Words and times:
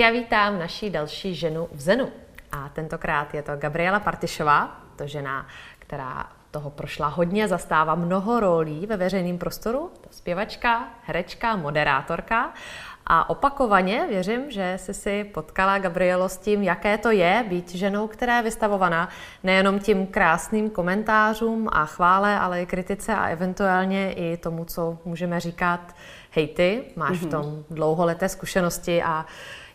Já 0.00 0.10
vítám 0.10 0.58
naší 0.58 0.90
další 0.90 1.34
ženu 1.34 1.68
v 1.72 1.80
Zenu. 1.80 2.12
A 2.52 2.68
tentokrát 2.68 3.34
je 3.34 3.42
to 3.42 3.56
Gabriela 3.56 4.00
Partišová, 4.00 4.80
to 4.96 5.06
žena, 5.06 5.46
která 5.78 6.26
toho 6.50 6.70
prošla 6.70 7.08
hodně, 7.08 7.48
zastává 7.48 7.94
mnoho 7.94 8.40
rolí 8.40 8.86
ve 8.86 8.96
veřejném 8.96 9.38
prostoru. 9.38 9.90
To 10.00 10.08
zpěvačka, 10.10 10.88
herečka, 11.04 11.56
moderátorka. 11.56 12.52
A 13.12 13.30
opakovaně 13.30 14.06
věřím, 14.08 14.50
že 14.50 14.74
jsi 14.76 14.94
si 14.94 15.24
potkala, 15.24 15.78
Gabrielo, 15.78 16.28
s 16.28 16.36
tím, 16.36 16.62
jaké 16.62 16.98
to 16.98 17.10
je 17.10 17.44
být 17.48 17.74
ženou, 17.74 18.06
která 18.06 18.36
je 18.36 18.42
vystavovaná 18.42 19.08
nejenom 19.42 19.78
tím 19.78 20.06
krásným 20.06 20.70
komentářům 20.70 21.68
a 21.72 21.86
chvále, 21.86 22.38
ale 22.38 22.62
i 22.62 22.66
kritice 22.66 23.14
a 23.14 23.26
eventuálně 23.26 24.12
i 24.12 24.36
tomu, 24.36 24.64
co 24.64 24.98
můžeme 25.04 25.40
říkat, 25.40 25.80
hej 26.30 26.48
ty, 26.48 26.84
máš 26.96 27.18
mm-hmm. 27.18 27.26
v 27.26 27.30
tom 27.30 27.64
dlouholeté 27.70 28.28
zkušenosti 28.28 29.02
a 29.02 29.26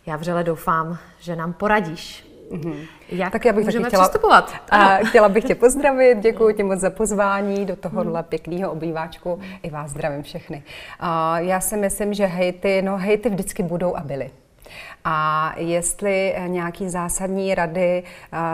já 0.06 0.16
vřele 0.16 0.44
doufám, 0.44 0.98
že 1.18 1.36
nám 1.36 1.52
poradíš. 1.52 2.25
Mm-hmm. 2.50 2.76
Jak 3.08 3.32
tak 3.32 3.44
já 3.44 3.52
bych 3.52 3.64
můžeme 3.64 3.88
chtěla, 3.88 4.02
přistupovat? 4.02 4.54
A 4.70 4.96
chtěla 5.08 5.28
bych 5.28 5.44
tě 5.44 5.54
pozdravit, 5.54 6.18
děkuji 6.18 6.54
ti 6.54 6.62
moc 6.62 6.78
za 6.78 6.90
pozvání 6.90 7.66
do 7.66 7.76
tohohle 7.76 8.20
mm. 8.20 8.28
pěkného 8.28 8.72
obýváčku. 8.72 9.40
I 9.62 9.70
vás 9.70 9.90
zdravím 9.90 10.22
všechny. 10.22 10.62
A 11.00 11.38
já 11.38 11.60
si 11.60 11.76
myslím, 11.76 12.14
že 12.14 12.26
hejty, 12.26 12.82
no 12.82 12.96
hejty 12.96 13.28
vždycky 13.28 13.62
budou 13.62 13.96
a 13.96 14.00
byly. 14.00 14.30
A 15.04 15.52
jestli 15.56 16.34
nějaký 16.46 16.88
zásadní 16.88 17.54
rady, 17.54 18.02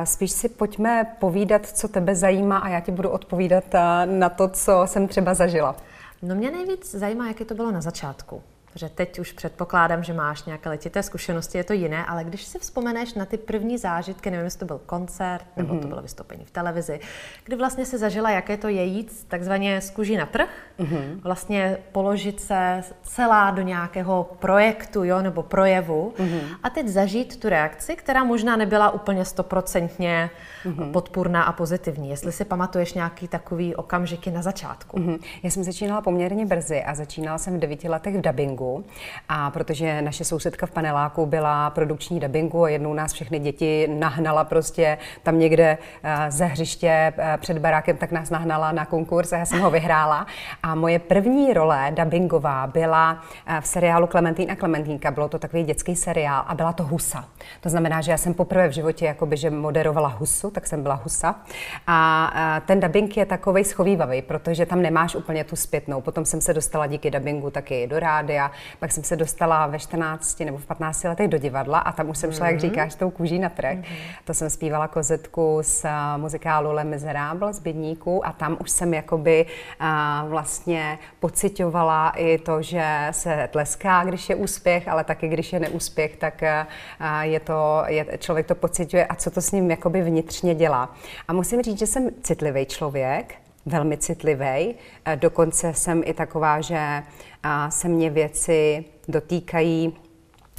spíš 0.04 0.32
si 0.32 0.48
pojďme 0.48 1.16
povídat, 1.18 1.66
co 1.66 1.88
tebe 1.88 2.14
zajímá 2.14 2.58
a 2.58 2.68
já 2.68 2.80
ti 2.80 2.92
budu 2.92 3.08
odpovídat 3.08 3.64
na 4.04 4.28
to, 4.28 4.48
co 4.48 4.82
jsem 4.84 5.08
třeba 5.08 5.34
zažila. 5.34 5.76
No 6.22 6.34
mě 6.34 6.50
nejvíc 6.50 6.94
zajímá, 6.94 7.28
jaké 7.28 7.44
to 7.44 7.54
bylo 7.54 7.70
na 7.70 7.80
začátku. 7.80 8.42
Protože 8.72 8.88
teď 8.88 9.18
už 9.18 9.32
předpokládám, 9.32 10.04
že 10.04 10.12
máš 10.12 10.44
nějaké 10.44 10.68
letité 10.68 11.02
zkušenosti, 11.02 11.58
je 11.58 11.64
to 11.64 11.72
jiné, 11.72 12.04
ale 12.04 12.24
když 12.24 12.44
si 12.44 12.58
vzpomeneš 12.58 13.14
na 13.14 13.24
ty 13.24 13.38
první 13.38 13.78
zážitky, 13.78 14.30
nevím, 14.30 14.44
jestli 14.44 14.58
to 14.58 14.64
byl 14.64 14.80
koncert 14.86 15.46
nebo 15.56 15.74
mm-hmm. 15.74 15.80
to 15.80 15.88
bylo 15.88 16.02
vystoupení 16.02 16.44
v 16.44 16.50
televizi, 16.50 17.00
kdy 17.44 17.56
vlastně 17.56 17.86
se 17.86 17.98
zažila, 17.98 18.30
jaké 18.30 18.56
to 18.56 18.68
je 18.68 18.84
jít 18.84 19.24
takzvaně 19.28 19.80
z 19.80 19.90
kůží 19.90 20.16
na 20.16 20.26
trh, 20.26 20.48
mm-hmm. 20.78 21.20
vlastně 21.22 21.78
položit 21.92 22.40
se 22.40 22.84
celá 23.02 23.50
do 23.50 23.62
nějakého 23.62 24.30
projektu 24.38 25.04
jo, 25.04 25.22
nebo 25.22 25.42
projevu 25.42 26.14
mm-hmm. 26.16 26.40
a 26.62 26.70
teď 26.70 26.88
zažít 26.88 27.40
tu 27.40 27.48
reakci, 27.48 27.96
která 27.96 28.24
možná 28.24 28.56
nebyla 28.56 28.90
úplně 28.90 29.24
stoprocentně 29.24 30.30
mm-hmm. 30.64 30.92
podpůrná 30.92 31.42
a 31.42 31.52
pozitivní. 31.52 32.10
Jestli 32.10 32.32
si 32.32 32.44
pamatuješ 32.44 32.94
nějaký 32.94 33.28
takový 33.28 33.74
okamžiky 33.74 34.30
na 34.30 34.42
začátku. 34.42 34.96
Mm-hmm. 34.96 35.18
Já 35.42 35.50
jsem 35.50 35.64
začínala 35.64 36.00
poměrně 36.00 36.46
brzy 36.46 36.82
a 36.82 36.94
začínala 36.94 37.38
jsem 37.38 37.56
v 37.56 37.58
devíti 37.58 37.88
letech 37.88 38.16
v 38.16 38.20
dubbingu 38.20 38.61
dubbingu. 38.62 38.84
A 39.28 39.50
protože 39.50 40.02
naše 40.02 40.24
sousedka 40.24 40.66
v 40.66 40.70
paneláku 40.70 41.26
byla 41.26 41.70
produkční 41.70 42.20
dubbingu 42.20 42.64
a 42.64 42.68
jednou 42.68 42.94
nás 42.94 43.12
všechny 43.12 43.38
děti 43.38 43.88
nahnala 43.92 44.44
prostě 44.44 44.98
tam 45.22 45.38
někde 45.38 45.78
eh, 46.02 46.30
ze 46.30 46.44
hřiště 46.44 47.12
eh, 47.18 47.38
před 47.40 47.58
barákem, 47.58 47.96
tak 47.96 48.12
nás 48.12 48.30
nahnala 48.30 48.72
na 48.72 48.84
konkurs 48.84 49.32
a 49.32 49.36
já 49.36 49.46
jsem 49.46 49.60
ho 49.60 49.70
vyhrála. 49.70 50.26
A 50.62 50.74
moje 50.74 50.98
první 50.98 51.52
role 51.52 51.92
dubbingová 51.94 52.66
byla 52.66 53.22
eh, 53.46 53.60
v 53.60 53.66
seriálu 53.66 54.06
Klementín 54.06 54.50
a 54.50 54.56
Klementínka. 54.56 55.10
Bylo 55.10 55.28
to 55.28 55.38
takový 55.38 55.64
dětský 55.64 55.96
seriál 55.96 56.44
a 56.46 56.54
byla 56.54 56.72
to 56.72 56.84
husa. 56.84 57.24
To 57.60 57.68
znamená, 57.68 58.00
že 58.00 58.10
já 58.10 58.18
jsem 58.18 58.34
poprvé 58.34 58.68
v 58.68 58.72
životě 58.72 59.06
jakoby, 59.06 59.36
že 59.36 59.50
moderovala 59.50 60.08
husu, 60.08 60.50
tak 60.50 60.66
jsem 60.66 60.82
byla 60.82 60.94
husa. 60.94 61.34
A 61.86 62.32
ten 62.66 62.80
dubbing 62.80 63.16
je 63.16 63.26
takový 63.26 63.64
schovývavý, 63.64 64.22
protože 64.22 64.66
tam 64.66 64.82
nemáš 64.82 65.14
úplně 65.14 65.44
tu 65.44 65.56
zpětnou. 65.56 66.00
Potom 66.00 66.24
jsem 66.24 66.40
se 66.40 66.54
dostala 66.54 66.86
díky 66.86 67.10
dubbingu 67.10 67.50
taky 67.50 67.86
do 67.86 67.98
rádia, 68.00 68.50
pak 68.78 68.92
jsem 68.92 69.04
se 69.04 69.16
dostala 69.16 69.66
ve 69.66 69.78
14 69.78 70.40
nebo 70.40 70.58
v 70.58 70.66
15 70.66 71.04
letech 71.04 71.28
do 71.28 71.38
divadla 71.38 71.78
a 71.78 71.92
tam 71.92 72.10
už 72.10 72.18
jsem 72.18 72.32
šla, 72.32 72.46
mm-hmm. 72.46 72.50
jak 72.50 72.62
mhm. 72.62 72.70
říkáš, 72.70 72.94
tou 72.94 73.10
kůží 73.10 73.38
na 73.38 73.48
trh. 73.48 73.78
Mm-hmm. 73.78 74.16
To 74.24 74.34
jsem 74.34 74.50
zpívala 74.50 74.88
kozetku 74.88 75.58
z 75.62 75.84
uh, 75.84 75.90
muzikálu 76.20 76.72
Le 76.72 76.84
Miserable 76.84 77.52
z 77.52 77.58
Bydníku 77.58 78.26
a 78.26 78.32
tam 78.32 78.56
už 78.60 78.70
jsem 78.70 78.94
jakoby 78.94 79.46
uh, 79.80 80.30
vlastně 80.30 80.98
pocitovala 81.20 82.10
i 82.10 82.38
to, 82.38 82.62
že 82.62 83.08
se 83.10 83.48
tleská, 83.52 84.04
když 84.04 84.28
je 84.28 84.36
úspěch, 84.36 84.88
ale 84.88 85.04
taky 85.04 85.28
když 85.28 85.52
je 85.52 85.60
neúspěch, 85.60 86.16
tak 86.16 86.42
uh, 86.42 87.20
je 87.20 87.40
to, 87.40 87.82
je, 87.86 88.06
člověk 88.18 88.46
to 88.46 88.54
pocituje 88.54 89.06
a 89.06 89.14
co 89.14 89.30
to 89.30 89.40
s 89.40 89.52
ním 89.52 89.70
jakoby 89.70 90.02
vnitřně 90.02 90.54
dělá. 90.54 90.94
A 91.28 91.32
musím 91.32 91.62
říct, 91.62 91.78
že 91.78 91.86
jsem 91.86 92.10
citlivý 92.22 92.66
člověk, 92.66 93.41
velmi 93.66 93.96
citlivý. 93.96 94.74
Dokonce 95.14 95.74
jsem 95.74 96.02
i 96.04 96.14
taková, 96.14 96.60
že 96.60 97.02
se 97.68 97.88
mě 97.88 98.10
věci 98.10 98.84
dotýkají 99.08 99.92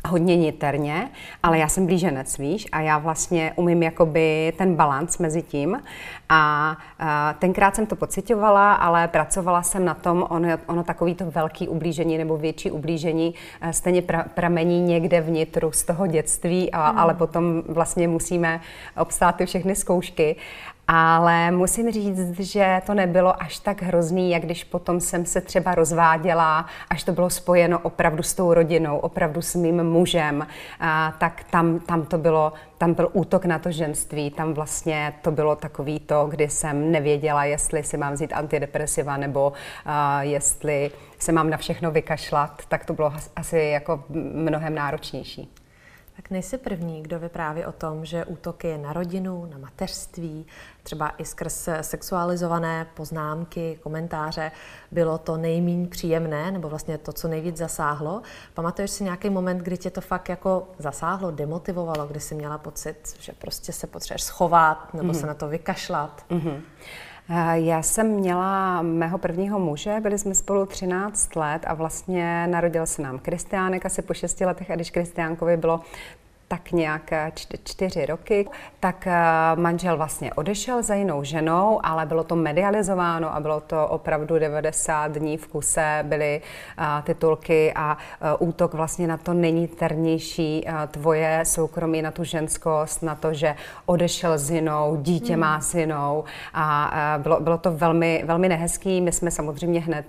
hodně 0.07 0.37
niterně, 0.37 1.09
ale 1.43 1.57
já 1.57 1.67
jsem 1.67 1.85
blíženec, 1.85 2.37
víš, 2.37 2.67
a 2.71 2.81
já 2.81 2.97
vlastně 2.97 3.53
umím 3.55 3.83
jakoby 3.83 4.53
ten 4.57 4.75
balans 4.75 5.17
mezi 5.17 5.41
tím 5.41 5.81
a, 6.29 6.77
a 6.99 7.33
tenkrát 7.39 7.75
jsem 7.75 7.85
to 7.85 7.95
pocitovala, 7.95 8.73
ale 8.73 9.07
pracovala 9.07 9.63
jsem 9.63 9.85
na 9.85 9.93
tom, 9.93 10.25
ono, 10.29 10.47
ono 10.67 10.83
takový 10.83 11.15
to 11.15 11.31
velký 11.31 11.67
ublížení 11.67 12.17
nebo 12.17 12.37
větší 12.37 12.71
ublížení 12.71 13.33
e, 13.61 13.73
stejně 13.73 14.01
pra, 14.01 14.23
pramení 14.33 14.81
někde 14.81 15.21
vnitru 15.21 15.71
z 15.71 15.83
toho 15.83 16.07
dětství, 16.07 16.71
a, 16.71 16.91
mm. 16.91 16.99
ale 16.99 17.13
potom 17.13 17.63
vlastně 17.67 18.07
musíme 18.07 18.61
obstát 18.97 19.31
ty 19.31 19.45
všechny 19.45 19.75
zkoušky 19.75 20.35
ale 20.87 21.51
musím 21.51 21.91
říct, 21.91 22.39
že 22.39 22.81
to 22.85 22.93
nebylo 22.93 23.41
až 23.41 23.59
tak 23.59 23.81
hrozný, 23.81 24.31
jak 24.31 24.43
když 24.43 24.63
potom 24.63 24.99
jsem 24.99 25.25
se 25.25 25.41
třeba 25.41 25.75
rozváděla, 25.75 26.65
až 26.89 27.03
to 27.03 27.11
bylo 27.11 27.29
spojeno 27.29 27.79
opravdu 27.79 28.23
s 28.23 28.33
tou 28.33 28.53
rodinou, 28.53 28.97
opravdu 28.97 29.41
s 29.41 29.55
mým 29.55 29.83
mužem, 29.83 30.47
a, 30.79 31.13
tak 31.17 31.43
tam, 31.43 31.79
tam 31.79 32.05
to 32.05 32.17
bylo, 32.17 32.53
tam 32.77 32.93
byl 32.93 33.09
útok 33.13 33.45
na 33.45 33.59
to 33.59 33.71
ženství, 33.71 34.31
tam 34.31 34.53
vlastně 34.53 35.13
to 35.21 35.31
bylo 35.31 35.55
takový 35.55 35.99
to, 35.99 36.27
kdy 36.29 36.49
jsem 36.49 36.91
nevěděla, 36.91 37.45
jestli 37.45 37.83
si 37.83 37.97
mám 37.97 38.13
vzít 38.13 38.33
antidepresiva 38.33 39.17
nebo 39.17 39.53
a, 39.85 40.23
jestli 40.23 40.91
se 41.19 41.31
mám 41.31 41.49
na 41.49 41.57
všechno 41.57 41.91
vykašlat, 41.91 42.61
tak 42.67 42.85
to 42.85 42.93
bylo 42.93 43.13
asi 43.35 43.57
jako 43.57 44.03
mnohem 44.33 44.75
náročnější. 44.75 45.62
Tak 46.15 46.29
nejsi 46.29 46.57
první, 46.57 47.03
kdo 47.03 47.19
vypráví 47.19 47.65
o 47.65 47.71
tom, 47.71 48.05
že 48.05 48.25
útoky 48.25 48.77
na 48.77 48.93
rodinu, 48.93 49.45
na 49.45 49.57
mateřství, 49.57 50.45
třeba 50.83 51.11
i 51.17 51.25
skrz 51.25 51.69
sexualizované 51.81 52.87
poznámky, 52.93 53.79
komentáře, 53.83 54.51
bylo 54.91 55.17
to 55.17 55.37
nejméně 55.37 55.87
příjemné, 55.87 56.51
nebo 56.51 56.69
vlastně 56.69 56.97
to, 56.97 57.13
co 57.13 57.27
nejvíc 57.27 57.57
zasáhlo. 57.57 58.21
Pamatuješ 58.53 58.91
si 58.91 59.03
nějaký 59.03 59.29
moment, 59.29 59.57
kdy 59.57 59.77
tě 59.77 59.89
to 59.89 60.01
fakt 60.01 60.29
jako 60.29 60.67
zasáhlo, 60.77 61.31
demotivovalo, 61.31 62.07
kdy 62.07 62.19
jsi 62.19 62.35
měla 62.35 62.57
pocit, 62.57 63.15
že 63.19 63.31
prostě 63.31 63.73
se 63.73 63.87
potřebuješ 63.87 64.23
schovat, 64.23 64.93
nebo 64.93 65.09
mm-hmm. 65.09 65.19
se 65.19 65.27
na 65.27 65.33
to 65.33 65.47
vykašlat? 65.47 66.25
Mm-hmm. 66.29 66.61
Já 67.53 67.81
jsem 67.81 68.07
měla 68.07 68.81
mého 68.81 69.17
prvního 69.17 69.59
muže, 69.59 69.97
byli 70.01 70.17
jsme 70.17 70.35
spolu 70.35 70.65
13 70.65 71.35
let 71.35 71.61
a 71.67 71.73
vlastně 71.73 72.47
narodil 72.47 72.85
se 72.85 73.01
nám 73.01 73.19
Kristiánek 73.19 73.85
asi 73.85 74.01
po 74.01 74.13
6 74.13 74.41
letech 74.41 74.71
a 74.71 74.75
když 74.75 74.91
Kristiánkovi 74.91 75.57
bylo 75.57 75.79
tak 76.53 76.71
nějak 76.71 77.11
eh, 77.11 77.31
čtyři 77.63 78.05
roky, 78.05 78.47
tak 78.79 79.07
eh, 79.07 79.15
manžel 79.55 79.97
vlastně 79.97 80.33
odešel 80.33 80.83
za 80.83 80.95
jinou 80.95 81.23
ženou, 81.23 81.79
ale 81.83 82.05
bylo 82.05 82.23
to 82.23 82.35
medializováno 82.35 83.35
a 83.35 83.39
bylo 83.39 83.59
to 83.59 83.87
opravdu 83.87 84.39
90 84.39 85.11
dní 85.11 85.37
v 85.37 85.47
kuse, 85.47 85.99
byly 86.03 86.41
eh, 86.77 86.83
titulky 87.03 87.73
a 87.75 87.97
útok 88.39 88.73
vlastně 88.73 89.07
na 89.07 89.17
to 89.17 89.33
nejniternější 89.33 90.65
tvoje 90.91 91.39
soukromí, 91.43 92.01
na 92.01 92.11
tu 92.11 92.23
ženskost, 92.23 93.03
na 93.03 93.15
to, 93.15 93.33
že 93.33 93.55
odešel 93.85 94.37
s 94.37 94.51
jinou, 94.51 94.97
dítě 95.01 95.37
má 95.37 95.61
s 95.61 95.75
jinou 95.75 96.23
a 96.53 96.91
bylo, 97.17 97.39
bylo 97.39 97.57
to 97.57 97.71
velmi, 97.71 98.23
velmi 98.25 98.49
nehezký. 98.49 99.01
My 99.01 99.11
jsme 99.11 99.31
samozřejmě 99.31 99.79
hned 99.79 100.05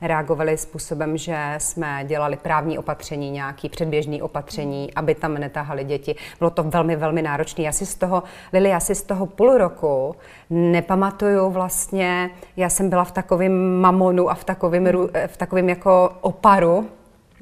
reagovali 0.00 0.56
způsobem, 0.56 1.16
že 1.16 1.54
jsme 1.58 2.04
dělali 2.06 2.36
právní 2.36 2.78
opatření, 2.78 3.30
nějaký 3.30 3.68
předběžný 3.68 4.22
opatření, 4.22 4.94
aby 4.94 5.14
tam 5.14 5.34
netahali 5.34 5.73
pomáhali 5.74 5.84
děti. 5.84 6.14
Bylo 6.38 6.50
to 6.50 6.62
velmi, 6.62 6.96
velmi 6.96 7.22
náročné. 7.22 7.64
Já 7.64 7.72
si 7.72 7.86
z 7.86 7.94
toho, 7.94 8.22
Lili, 8.52 8.68
já 8.68 8.80
si 8.80 8.94
z 8.94 9.02
toho 9.02 9.26
půl 9.26 9.58
roku 9.58 10.14
nepamatuju 10.50 11.50
vlastně, 11.50 12.30
já 12.56 12.68
jsem 12.68 12.90
byla 12.90 13.04
v 13.04 13.12
takovém 13.12 13.80
mamonu 13.80 14.30
a 14.30 14.34
v 14.34 14.44
takovém, 14.44 14.86
v 15.26 15.36
jako 15.68 16.10
oparu, 16.20 16.88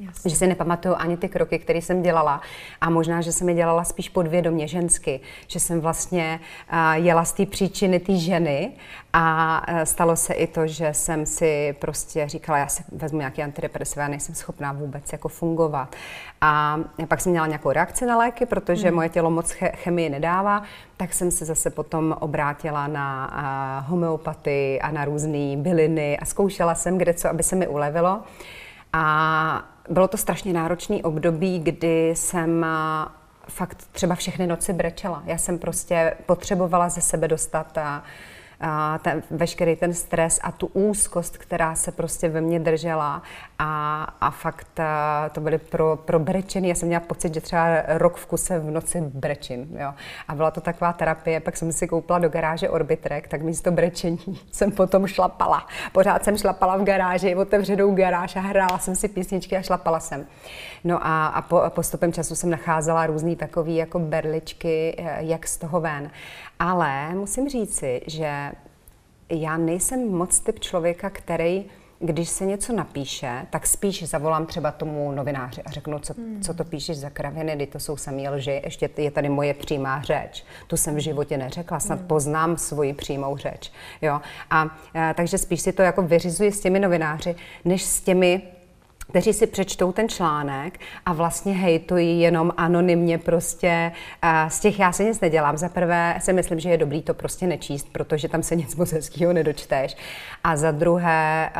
Jasně. 0.06 0.30
Že 0.30 0.36
si 0.36 0.46
nepamatuju 0.46 0.94
ani 0.94 1.16
ty 1.16 1.28
kroky, 1.28 1.58
které 1.58 1.78
jsem 1.78 2.02
dělala. 2.02 2.40
A 2.80 2.90
možná, 2.90 3.20
že 3.20 3.32
jsem 3.32 3.48
je 3.48 3.54
dělala 3.54 3.84
spíš 3.84 4.08
podvědomě 4.08 4.68
žensky. 4.68 5.20
Že 5.46 5.60
jsem 5.60 5.80
vlastně 5.80 6.40
uh, 6.72 7.04
jela 7.04 7.24
z 7.24 7.32
té 7.32 7.46
příčiny 7.46 8.00
té 8.00 8.16
ženy 8.16 8.72
a 9.12 9.66
uh, 9.68 9.82
stalo 9.82 10.16
se 10.16 10.34
i 10.34 10.46
to, 10.46 10.66
že 10.66 10.94
jsem 10.94 11.26
si 11.26 11.76
prostě 11.78 12.28
říkala, 12.28 12.58
já 12.58 12.68
si 12.68 12.82
vezmu 12.92 13.18
nějaký 13.18 13.42
antidepresiva, 13.42 14.08
nejsem 14.08 14.34
schopná 14.34 14.72
vůbec 14.72 15.12
jako 15.12 15.28
fungovat. 15.28 15.96
A 16.40 16.80
pak 17.08 17.20
jsem 17.20 17.32
měla 17.32 17.46
nějakou 17.46 17.70
reakci 17.70 18.06
na 18.06 18.18
léky, 18.18 18.46
protože 18.46 18.88
hmm. 18.88 18.94
moje 18.94 19.08
tělo 19.08 19.30
moc 19.30 19.52
chemii 19.52 20.10
nedává, 20.10 20.62
tak 20.96 21.14
jsem 21.14 21.30
se 21.30 21.44
zase 21.44 21.70
potom 21.70 22.16
obrátila 22.20 22.86
na 22.86 23.30
uh, 23.82 23.90
homeopatii 23.90 24.80
a 24.80 24.90
na 24.90 25.04
různé 25.04 25.56
byliny 25.56 26.18
a 26.18 26.24
zkoušela 26.24 26.74
jsem 26.74 26.98
kde 26.98 27.14
co, 27.14 27.28
aby 27.28 27.42
se 27.42 27.56
mi 27.56 27.68
ulevilo. 27.68 28.22
A 28.92 29.64
bylo 29.90 30.08
to 30.08 30.16
strašně 30.16 30.52
náročný 30.52 31.02
období, 31.02 31.58
kdy 31.58 32.10
jsem 32.10 32.66
fakt 33.48 33.86
třeba 33.92 34.14
všechny 34.14 34.46
noci 34.46 34.72
brečela. 34.72 35.22
Já 35.26 35.38
jsem 35.38 35.58
prostě 35.58 36.16
potřebovala 36.26 36.88
ze 36.88 37.00
sebe 37.00 37.28
dostat 37.28 37.78
a 37.78 38.02
ten, 39.02 39.22
veškerý 39.30 39.76
ten 39.76 39.94
stres 39.94 40.40
a 40.42 40.52
tu 40.52 40.66
úzkost, 40.66 41.38
která 41.38 41.74
se 41.74 41.92
prostě 41.92 42.28
ve 42.28 42.40
mně 42.40 42.60
držela 42.60 43.22
a, 43.58 44.02
a 44.20 44.30
fakt 44.30 44.80
a, 44.80 45.28
to 45.28 45.40
byly 45.40 45.58
pro, 45.58 45.96
pro 45.96 46.18
brečení. 46.18 46.68
Já 46.68 46.74
jsem 46.74 46.88
měla 46.88 47.00
pocit, 47.00 47.34
že 47.34 47.40
třeba 47.40 47.82
rok 47.86 48.16
v 48.16 48.26
kuse 48.26 48.58
v 48.58 48.70
noci 48.70 49.00
brečím. 49.00 49.76
Jo. 49.80 49.94
A 50.28 50.34
byla 50.34 50.50
to 50.50 50.60
taková 50.60 50.92
terapie, 50.92 51.40
pak 51.40 51.56
jsem 51.56 51.72
si 51.72 51.88
koupila 51.88 52.18
do 52.18 52.28
garáže 52.28 52.70
Orbitrek, 52.70 53.28
tak 53.28 53.42
místo 53.42 53.70
brečení 53.70 54.18
jsem 54.52 54.72
potom 54.72 55.06
šlapala. 55.06 55.66
Pořád 55.92 56.24
jsem 56.24 56.38
šlapala 56.38 56.76
v 56.76 56.84
garáži, 56.84 57.36
otevřenou 57.36 57.94
garáž 57.94 58.36
a 58.36 58.40
hrála 58.40 58.78
jsem 58.78 58.96
si 58.96 59.08
písničky 59.08 59.56
a 59.56 59.62
šlapala 59.62 60.00
jsem. 60.00 60.26
No 60.84 61.06
a, 61.06 61.26
a 61.26 61.42
po, 61.42 61.62
postupem 61.68 62.12
času 62.12 62.34
jsem 62.34 62.50
nacházela 62.50 63.06
různé 63.06 63.36
takové 63.36 63.70
jako 63.70 63.98
berličky, 63.98 64.94
eh, 64.98 65.16
jak 65.20 65.46
z 65.46 65.56
toho 65.56 65.80
ven. 65.80 66.10
Ale 66.58 67.14
musím 67.14 67.48
říci, 67.48 68.02
že 68.06 68.52
já 69.30 69.56
nejsem 69.56 70.12
moc 70.12 70.40
typ 70.40 70.60
člověka, 70.60 71.10
který 71.10 71.64
když 72.02 72.28
se 72.28 72.44
něco 72.44 72.72
napíše, 72.72 73.46
tak 73.50 73.66
spíš 73.66 74.08
zavolám 74.08 74.46
třeba 74.46 74.70
tomu 74.70 75.12
novináři 75.12 75.62
a 75.62 75.70
řeknu, 75.70 75.98
co, 75.98 76.14
hmm. 76.14 76.42
co 76.42 76.54
to 76.54 76.64
píšeš 76.64 76.96
za 76.96 77.10
kraviny, 77.10 77.56
kdy 77.56 77.66
to 77.66 77.80
jsou 77.80 77.96
samý 77.96 78.28
lži, 78.28 78.62
ještě 78.64 78.90
je 78.96 79.10
tady 79.10 79.28
moje 79.28 79.54
přímá 79.54 80.02
řeč. 80.02 80.44
Tu 80.66 80.76
jsem 80.76 80.94
v 80.94 80.98
životě 80.98 81.36
neřekla, 81.38 81.80
snad 81.80 81.98
hmm. 81.98 82.08
poznám 82.08 82.56
svoji 82.56 82.92
přímou 82.92 83.36
řeč. 83.36 83.72
Jo? 84.02 84.12
A, 84.12 84.22
a 84.50 84.70
eh, 84.94 85.14
takže 85.16 85.38
spíš 85.38 85.60
si 85.60 85.72
to 85.72 85.82
jako 85.82 86.02
vyřizuji 86.02 86.52
s 86.52 86.60
těmi 86.60 86.80
novináři, 86.80 87.34
než 87.64 87.82
s 87.82 88.00
těmi 88.00 88.42
kteří 89.08 89.32
si 89.32 89.46
přečtou 89.46 89.92
ten 89.92 90.08
článek 90.08 90.80
a 91.06 91.12
vlastně 91.12 91.52
hejtují 91.52 92.20
jenom 92.20 92.52
anonymně 92.56 93.18
prostě. 93.18 93.92
Z 94.48 94.60
těch 94.60 94.78
já 94.78 94.92
se 94.92 95.04
nic 95.04 95.20
nedělám. 95.20 95.56
Za 95.56 95.68
prvé 95.68 96.16
si 96.20 96.32
myslím, 96.32 96.60
že 96.60 96.70
je 96.70 96.76
dobrý 96.76 97.02
to 97.02 97.14
prostě 97.14 97.46
nečíst, 97.46 97.88
protože 97.92 98.28
tam 98.28 98.42
se 98.42 98.56
nic 98.56 98.76
moc 98.76 98.92
hezkého 98.92 99.32
nedočteš. 99.32 99.96
A 100.44 100.56
za 100.56 100.70
druhé, 100.70 101.50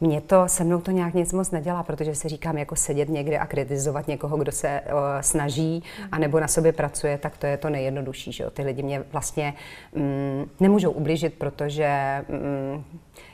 mě 0.00 0.20
to, 0.20 0.44
se 0.46 0.64
mnou 0.64 0.80
to 0.80 0.90
nějak 0.90 1.14
nic 1.14 1.32
moc 1.32 1.50
nedělá, 1.50 1.82
protože 1.82 2.14
si 2.14 2.28
říkám, 2.28 2.58
jako 2.58 2.76
sedět 2.76 3.08
někde 3.08 3.38
a 3.38 3.46
kritizovat 3.46 4.08
někoho, 4.08 4.36
kdo 4.36 4.52
se 4.52 4.80
snaží 5.20 5.82
a 6.12 6.18
nebo 6.18 6.40
na 6.40 6.48
sobě 6.48 6.72
pracuje, 6.72 7.18
tak 7.18 7.36
to 7.36 7.46
je 7.46 7.56
to 7.56 7.70
nejjednodušší. 7.70 8.32
Že 8.32 8.44
jo? 8.44 8.50
Ty 8.50 8.62
lidi 8.62 8.82
mě 8.82 9.02
vlastně 9.12 9.54
mm, 9.94 10.50
nemůžou 10.60 10.90
ublížit, 10.90 11.34
protože 11.34 12.24
mm, 12.28 12.84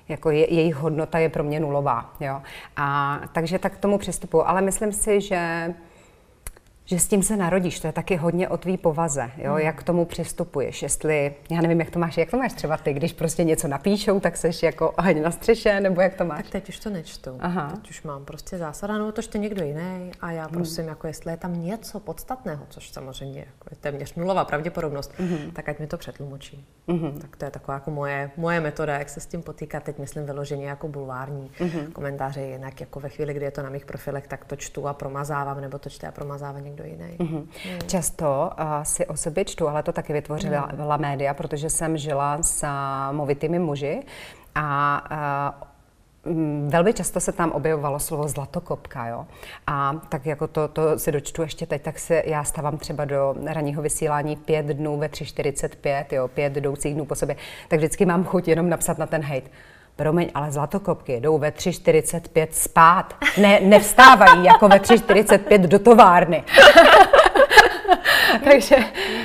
jako 0.08 0.30
je, 0.30 0.54
jejich 0.54 0.74
hodnota 0.74 1.18
je 1.18 1.28
pro 1.28 1.44
mě 1.44 1.60
nulová. 1.60 2.14
Jo? 2.20 2.42
A, 2.76 3.20
takže 3.32 3.58
tak 3.58 3.72
k 3.72 3.80
tomu 3.80 3.98
přistupuji. 3.98 4.42
Ale 4.46 4.60
myslím 4.60 4.92
si, 4.92 5.20
že 5.20 5.74
že 6.86 6.98
s 6.98 7.08
tím 7.08 7.22
se 7.22 7.36
narodíš, 7.36 7.80
to 7.80 7.86
je 7.86 7.92
taky 7.92 8.16
hodně 8.16 8.48
o 8.48 8.56
tvý 8.56 8.76
povaze, 8.76 9.30
jo? 9.38 9.52
Hmm. 9.52 9.60
jak 9.60 9.80
k 9.80 9.82
tomu 9.82 10.04
přistupuješ, 10.04 10.82
jestli, 10.82 11.34
já 11.50 11.60
nevím, 11.60 11.80
jak 11.80 11.90
to 11.90 11.98
máš, 11.98 12.16
jak 12.16 12.30
to 12.30 12.36
máš 12.36 12.52
třeba 12.52 12.76
ty, 12.76 12.92
když 12.92 13.12
prostě 13.12 13.44
něco 13.44 13.68
napíšou, 13.68 14.20
tak 14.20 14.36
seš 14.36 14.62
jako 14.62 14.94
haň 14.98 15.22
na 15.22 15.30
střeše, 15.30 15.80
nebo 15.80 16.00
jak 16.00 16.14
to 16.14 16.24
máš? 16.24 16.42
Tak 16.42 16.50
teď 16.50 16.68
už 16.68 16.78
to 16.78 16.90
nečtu, 16.90 17.36
Aha. 17.38 17.70
teď 17.74 17.90
už 17.90 18.02
mám 18.02 18.24
prostě 18.24 18.58
zásada, 18.58 18.98
no 18.98 19.12
to 19.12 19.22
čte 19.22 19.38
někdo 19.38 19.64
jiný 19.64 20.10
a 20.20 20.30
já 20.30 20.42
hmm. 20.42 20.52
prosím, 20.52 20.82
hmm. 20.82 20.88
jako 20.88 21.06
jestli 21.06 21.32
je 21.32 21.36
tam 21.36 21.62
něco 21.64 22.00
podstatného, 22.00 22.66
což 22.68 22.90
samozřejmě 22.90 23.40
jako 23.40 23.68
je 23.70 23.76
téměř 23.80 24.14
nulová 24.14 24.44
pravděpodobnost, 24.44 25.12
hmm. 25.18 25.50
tak 25.52 25.68
ať 25.68 25.78
mi 25.78 25.86
to 25.86 25.96
přetlumočí. 25.96 26.66
Hmm. 26.88 27.18
Tak 27.20 27.36
to 27.36 27.44
je 27.44 27.50
taková 27.50 27.74
jako 27.74 27.90
moje, 27.90 28.30
moje 28.36 28.60
metoda, 28.60 28.98
jak 28.98 29.08
se 29.08 29.20
s 29.20 29.26
tím 29.26 29.42
potýkat, 29.42 29.82
teď 29.82 29.98
myslím 29.98 30.26
vyloženě 30.26 30.66
jako 30.66 30.88
bulvární 30.88 31.50
hmm. 31.58 31.92
komentáře, 31.92 32.40
jinak 32.40 32.80
jako 32.80 33.00
ve 33.00 33.08
chvíli, 33.08 33.34
kdy 33.34 33.44
je 33.44 33.50
to 33.50 33.62
na 33.62 33.70
mých 33.70 33.86
profilech, 33.86 34.26
tak 34.26 34.44
to 34.44 34.56
čtu 34.56 34.88
a 34.88 34.94
promazávám, 34.94 35.60
nebo 35.60 35.78
to 35.78 35.90
čte 35.90 36.08
a 36.08 36.12
promazávám 36.12 36.73
někdo 36.74 36.84
jiný. 36.84 37.16
Mm-hmm. 37.18 37.46
Mm. 37.72 37.78
Často 37.86 38.50
uh, 38.60 38.82
si 38.82 39.06
o 39.06 39.16
sobě 39.16 39.44
čtu, 39.44 39.68
ale 39.68 39.82
to 39.82 39.92
taky 39.92 40.12
vytvořila 40.12 40.96
mm. 40.96 41.00
média, 41.02 41.34
protože 41.34 41.70
jsem 41.70 41.96
žila 41.96 42.42
s 42.42 42.62
uh, 42.62 43.16
movitými 43.16 43.58
muži 43.58 44.02
a 44.54 45.04
uh, 45.60 45.68
Velmi 46.68 46.92
často 46.92 47.20
se 47.20 47.32
tam 47.32 47.52
objevovalo 47.52 48.00
slovo 48.00 48.28
zlatokopka, 48.28 49.06
jo. 49.06 49.26
A 49.66 50.00
tak 50.08 50.26
jako 50.26 50.46
to, 50.46 50.68
to 50.68 50.98
si 50.98 51.12
dočtu 51.12 51.42
ještě 51.42 51.66
teď, 51.66 51.82
tak 51.82 51.98
se 51.98 52.22
já 52.26 52.44
stávám 52.44 52.78
třeba 52.78 53.04
do 53.04 53.34
ranního 53.46 53.82
vysílání 53.82 54.36
pět 54.36 54.66
dnů 54.66 54.98
ve 54.98 55.06
3.45, 55.06 56.04
jo, 56.12 56.28
pět 56.28 56.56
jdoucích 56.56 56.94
dnů 56.94 57.04
po 57.04 57.14
sobě, 57.14 57.36
tak 57.68 57.78
vždycky 57.78 58.06
mám 58.06 58.24
chuť 58.24 58.48
jenom 58.48 58.68
napsat 58.68 58.98
na 58.98 59.06
ten 59.06 59.22
hate 59.22 59.50
promiň, 59.96 60.30
ale 60.34 60.52
zlatokopky 60.52 61.20
jdou 61.20 61.38
ve 61.38 61.50
3.45 61.50 62.46
spát. 62.50 63.14
Ne, 63.38 63.60
nevstávají 63.60 64.44
jako 64.44 64.68
ve 64.68 64.76
3.45 64.76 65.58
do 65.58 65.78
továrny. 65.78 66.44
takže, 68.44 68.76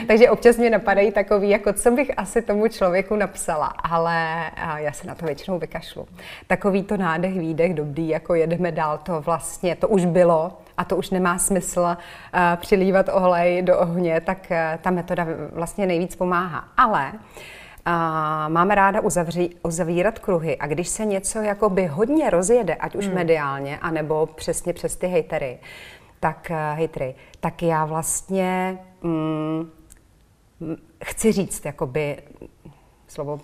takže 0.08 0.30
občas 0.30 0.58
mě 0.58 0.70
napadají 0.70 1.12
takový, 1.12 1.50
jako 1.50 1.74
co 1.74 1.92
bych 1.92 2.12
asi 2.18 2.42
tomu 2.42 2.68
člověku 2.68 3.16
napsala, 3.16 3.68
ale 3.68 4.52
já 4.76 4.92
se 4.92 5.08
na 5.08 5.16
to 5.16 5.26
většinou 5.26 5.60
vykašlu. 5.60 6.08
Takový 6.48 6.84
to 6.84 6.98
nádech, 6.98 7.40
výdech, 7.40 7.74
dobrý, 7.74 8.10
jako 8.10 8.36
jedeme 8.36 8.72
dál, 8.72 9.00
to 9.04 9.22
vlastně, 9.22 9.76
to 9.76 9.88
už 9.88 10.06
bylo 10.06 10.58
a 10.78 10.84
to 10.84 10.96
už 10.96 11.10
nemá 11.10 11.38
smysl 11.38 11.82
uh, 11.82 11.96
přilívat 12.56 13.10
olej 13.14 13.62
do 13.62 13.80
ohně, 13.80 14.22
tak 14.22 14.38
uh, 14.52 14.58
ta 14.82 14.92
metoda 14.92 15.28
vlastně 15.54 15.86
nejvíc 15.86 16.16
pomáhá. 16.16 16.64
Ale 16.78 17.12
uh, 17.14 17.20
a 17.86 18.48
máme 18.50 18.76
ráda 18.76 19.02
uzavří, 19.02 19.56
uzavírat 19.64 20.20
kruhy 20.20 20.58
a 20.58 20.68
když 20.68 20.88
se 20.88 21.06
něco 21.06 21.40
jakoby 21.40 21.86
hodně 21.86 22.30
rozjede, 22.30 22.76
ať 22.76 22.96
už 22.96 23.06
hmm. 23.06 23.16
mediálně, 23.16 23.80
anebo 23.80 24.26
přesně 24.26 24.74
přes 24.74 24.96
ty 24.96 25.08
hejtery, 25.08 25.60
tak 26.20 26.48
uh, 26.50 26.78
hejtery, 26.78 27.16
tak 27.40 27.64
já 27.64 27.86
vlastně 27.86 28.80
mm, 29.02 29.72
chci 31.04 31.32
říct, 31.32 31.66
jakoby 31.66 32.18
slovo 33.08 33.40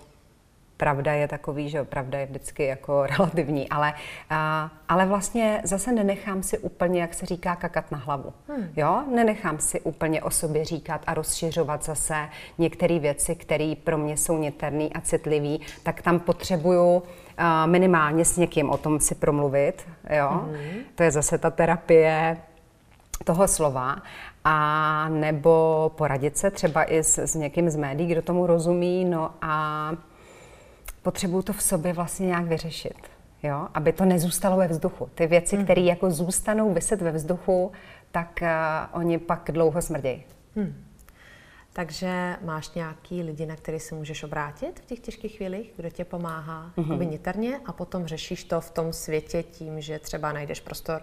pravda 0.77 1.13
je 1.13 1.27
takový, 1.27 1.69
že 1.69 1.83
pravda 1.83 2.19
je 2.19 2.25
vždycky 2.25 2.65
jako 2.65 3.05
relativní, 3.17 3.69
ale, 3.69 3.93
a, 4.29 4.71
ale 4.89 5.05
vlastně 5.05 5.61
zase 5.63 5.91
nenechám 5.91 6.43
si 6.43 6.57
úplně, 6.57 7.01
jak 7.01 7.13
se 7.13 7.25
říká, 7.25 7.55
kakat 7.55 7.91
na 7.91 7.97
hlavu. 7.97 8.33
Hmm. 8.47 8.69
Jo? 8.75 9.03
Nenechám 9.15 9.59
si 9.59 9.81
úplně 9.81 10.23
o 10.23 10.29
sobě 10.29 10.65
říkat 10.65 11.01
a 11.07 11.13
rozšiřovat 11.13 11.83
zase 11.83 12.29
některé 12.57 12.99
věci, 12.99 13.35
které 13.35 13.73
pro 13.83 13.97
mě 13.97 14.17
jsou 14.17 14.37
něterné 14.37 14.85
a 14.85 15.01
citlivé, 15.01 15.65
tak 15.83 16.01
tam 16.01 16.19
potřebuju 16.19 17.03
a, 17.37 17.65
minimálně 17.65 18.25
s 18.25 18.37
někým 18.37 18.69
o 18.69 18.77
tom 18.77 18.99
si 18.99 19.15
promluvit. 19.15 19.87
Jo? 20.09 20.29
Hmm. 20.29 20.81
To 20.95 21.03
je 21.03 21.11
zase 21.11 21.37
ta 21.37 21.49
terapie 21.49 22.37
toho 23.23 23.47
slova 23.47 23.95
a 24.43 25.09
nebo 25.09 25.91
poradit 25.95 26.37
se 26.37 26.51
třeba 26.51 26.83
i 26.83 27.03
s, 27.03 27.17
s 27.17 27.35
někým 27.35 27.69
z 27.69 27.75
médií, 27.75 28.07
kdo 28.07 28.21
tomu 28.21 28.47
rozumí, 28.47 29.05
no 29.05 29.31
a 29.41 29.91
potřebuju 31.05 31.41
to 31.41 31.53
v 31.53 31.61
sobě 31.63 31.93
vlastně 31.93 32.27
nějak 32.27 32.45
vyřešit. 32.45 32.97
Jo? 33.43 33.67
Aby 33.73 33.93
to 33.93 34.05
nezůstalo 34.05 34.57
ve 34.57 34.67
vzduchu. 34.67 35.09
Ty 35.15 35.27
věci, 35.27 35.55
hmm. 35.55 35.65
které 35.65 35.81
jako 35.81 36.11
zůstanou 36.11 36.73
vyset 36.73 37.01
ve 37.01 37.11
vzduchu, 37.11 37.71
tak 38.11 38.39
uh, 38.41 39.01
oni 39.01 39.17
pak 39.17 39.49
dlouho 39.51 39.81
smrdějí. 39.81 40.23
Hmm. 40.55 40.85
Takže 41.73 42.35
máš 42.41 42.73
nějaký 42.73 43.23
lidi, 43.23 43.45
na 43.45 43.55
který 43.55 43.79
se 43.79 43.95
můžeš 43.95 44.23
obrátit 44.23 44.79
v 44.79 44.85
těch 44.85 44.99
těžkých 44.99 45.37
chvílích, 45.37 45.73
kdo 45.77 45.89
tě 45.89 46.05
pomáhá 46.05 46.71
mm-hmm. 46.77 47.09
niterně 47.09 47.59
a 47.65 47.71
potom 47.71 48.05
řešíš 48.05 48.43
to 48.43 48.61
v 48.61 48.71
tom 48.71 48.93
světě 48.93 49.43
tím, 49.43 49.81
že 49.81 49.99
třeba 49.99 50.31
najdeš 50.31 50.59
prostor, 50.59 51.01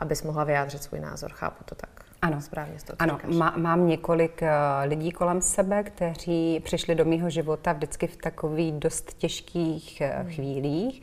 abys 0.00 0.22
mohla 0.22 0.44
vyjádřit 0.44 0.82
svůj 0.82 1.00
názor. 1.00 1.30
Chápu 1.32 1.64
to 1.64 1.74
tak. 1.74 1.90
Ano, 2.22 2.40
správně 2.40 2.74
to 2.86 2.92
ano 2.98 3.18
má, 3.38 3.54
mám 3.56 3.88
několik 3.88 4.42
uh, 4.42 4.48
lidí 4.88 5.10
kolem 5.10 5.40
sebe, 5.40 5.82
kteří 5.82 6.60
přišli 6.64 6.94
do 6.94 7.04
mého 7.04 7.30
života 7.30 7.72
vždycky 7.72 8.06
v 8.06 8.16
takových 8.16 8.72
dost 8.72 9.14
těžkých 9.18 10.02
uh, 10.04 10.20
hmm. 10.20 10.32
chvílích 10.34 11.02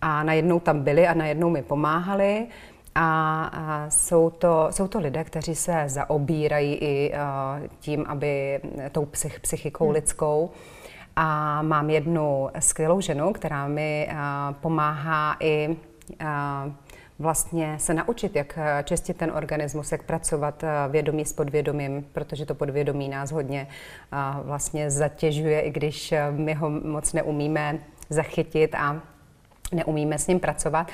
a 0.00 0.22
najednou 0.22 0.60
tam 0.60 0.82
byli 0.82 1.08
a 1.08 1.14
najednou 1.14 1.50
mi 1.50 1.62
pomáhali. 1.62 2.46
A, 2.94 3.44
a 3.44 3.90
jsou, 3.90 4.30
to, 4.30 4.68
jsou 4.70 4.88
to 4.88 4.98
lidé, 4.98 5.24
kteří 5.24 5.54
se 5.54 5.84
zaobírají 5.86 6.74
i 6.74 7.12
uh, 7.12 7.66
tím, 7.80 8.04
aby 8.08 8.60
tou 8.92 9.04
psych, 9.04 9.40
psychikou 9.40 9.84
hmm. 9.84 9.94
lidskou. 9.94 10.50
A 11.16 11.62
mám 11.62 11.90
jednu 11.90 12.48
skvělou 12.58 13.00
ženu, 13.00 13.32
která 13.32 13.68
mi 13.68 14.08
uh, 14.10 14.16
pomáhá 14.54 15.36
i 15.40 15.76
uh, 16.20 16.72
vlastně 17.20 17.78
se 17.78 17.94
naučit, 17.94 18.36
jak 18.36 18.58
eh, 18.58 18.84
čistit 18.84 19.16
ten 19.16 19.32
organismus, 19.34 19.92
jak 19.92 20.02
pracovat 20.02 20.64
eh, 20.64 20.68
vědomí 20.88 21.24
s 21.24 21.32
podvědomím, 21.32 22.06
protože 22.12 22.46
to 22.46 22.54
podvědomí 22.54 23.08
nás 23.08 23.32
hodně 23.32 23.68
eh, 24.12 24.16
vlastně 24.42 24.90
zatěžuje, 24.90 25.60
i 25.60 25.70
když 25.70 26.14
my 26.30 26.54
ho 26.54 26.70
moc 26.70 27.12
neumíme 27.12 27.78
zachytit 28.08 28.74
a 28.74 29.00
neumíme 29.72 30.18
s 30.18 30.26
ním 30.26 30.40
pracovat. 30.40 30.90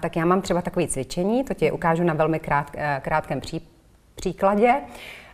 Tak 0.00 0.16
já 0.16 0.24
mám 0.24 0.42
třeba 0.42 0.62
takové 0.62 0.86
cvičení, 0.86 1.44
to 1.44 1.54
ti 1.54 1.70
ukážu 1.70 2.04
na 2.04 2.14
velmi 2.14 2.40
krát, 2.40 2.70
krátkém 3.00 3.40
pří, 3.40 3.68
příkladě. 4.14 4.74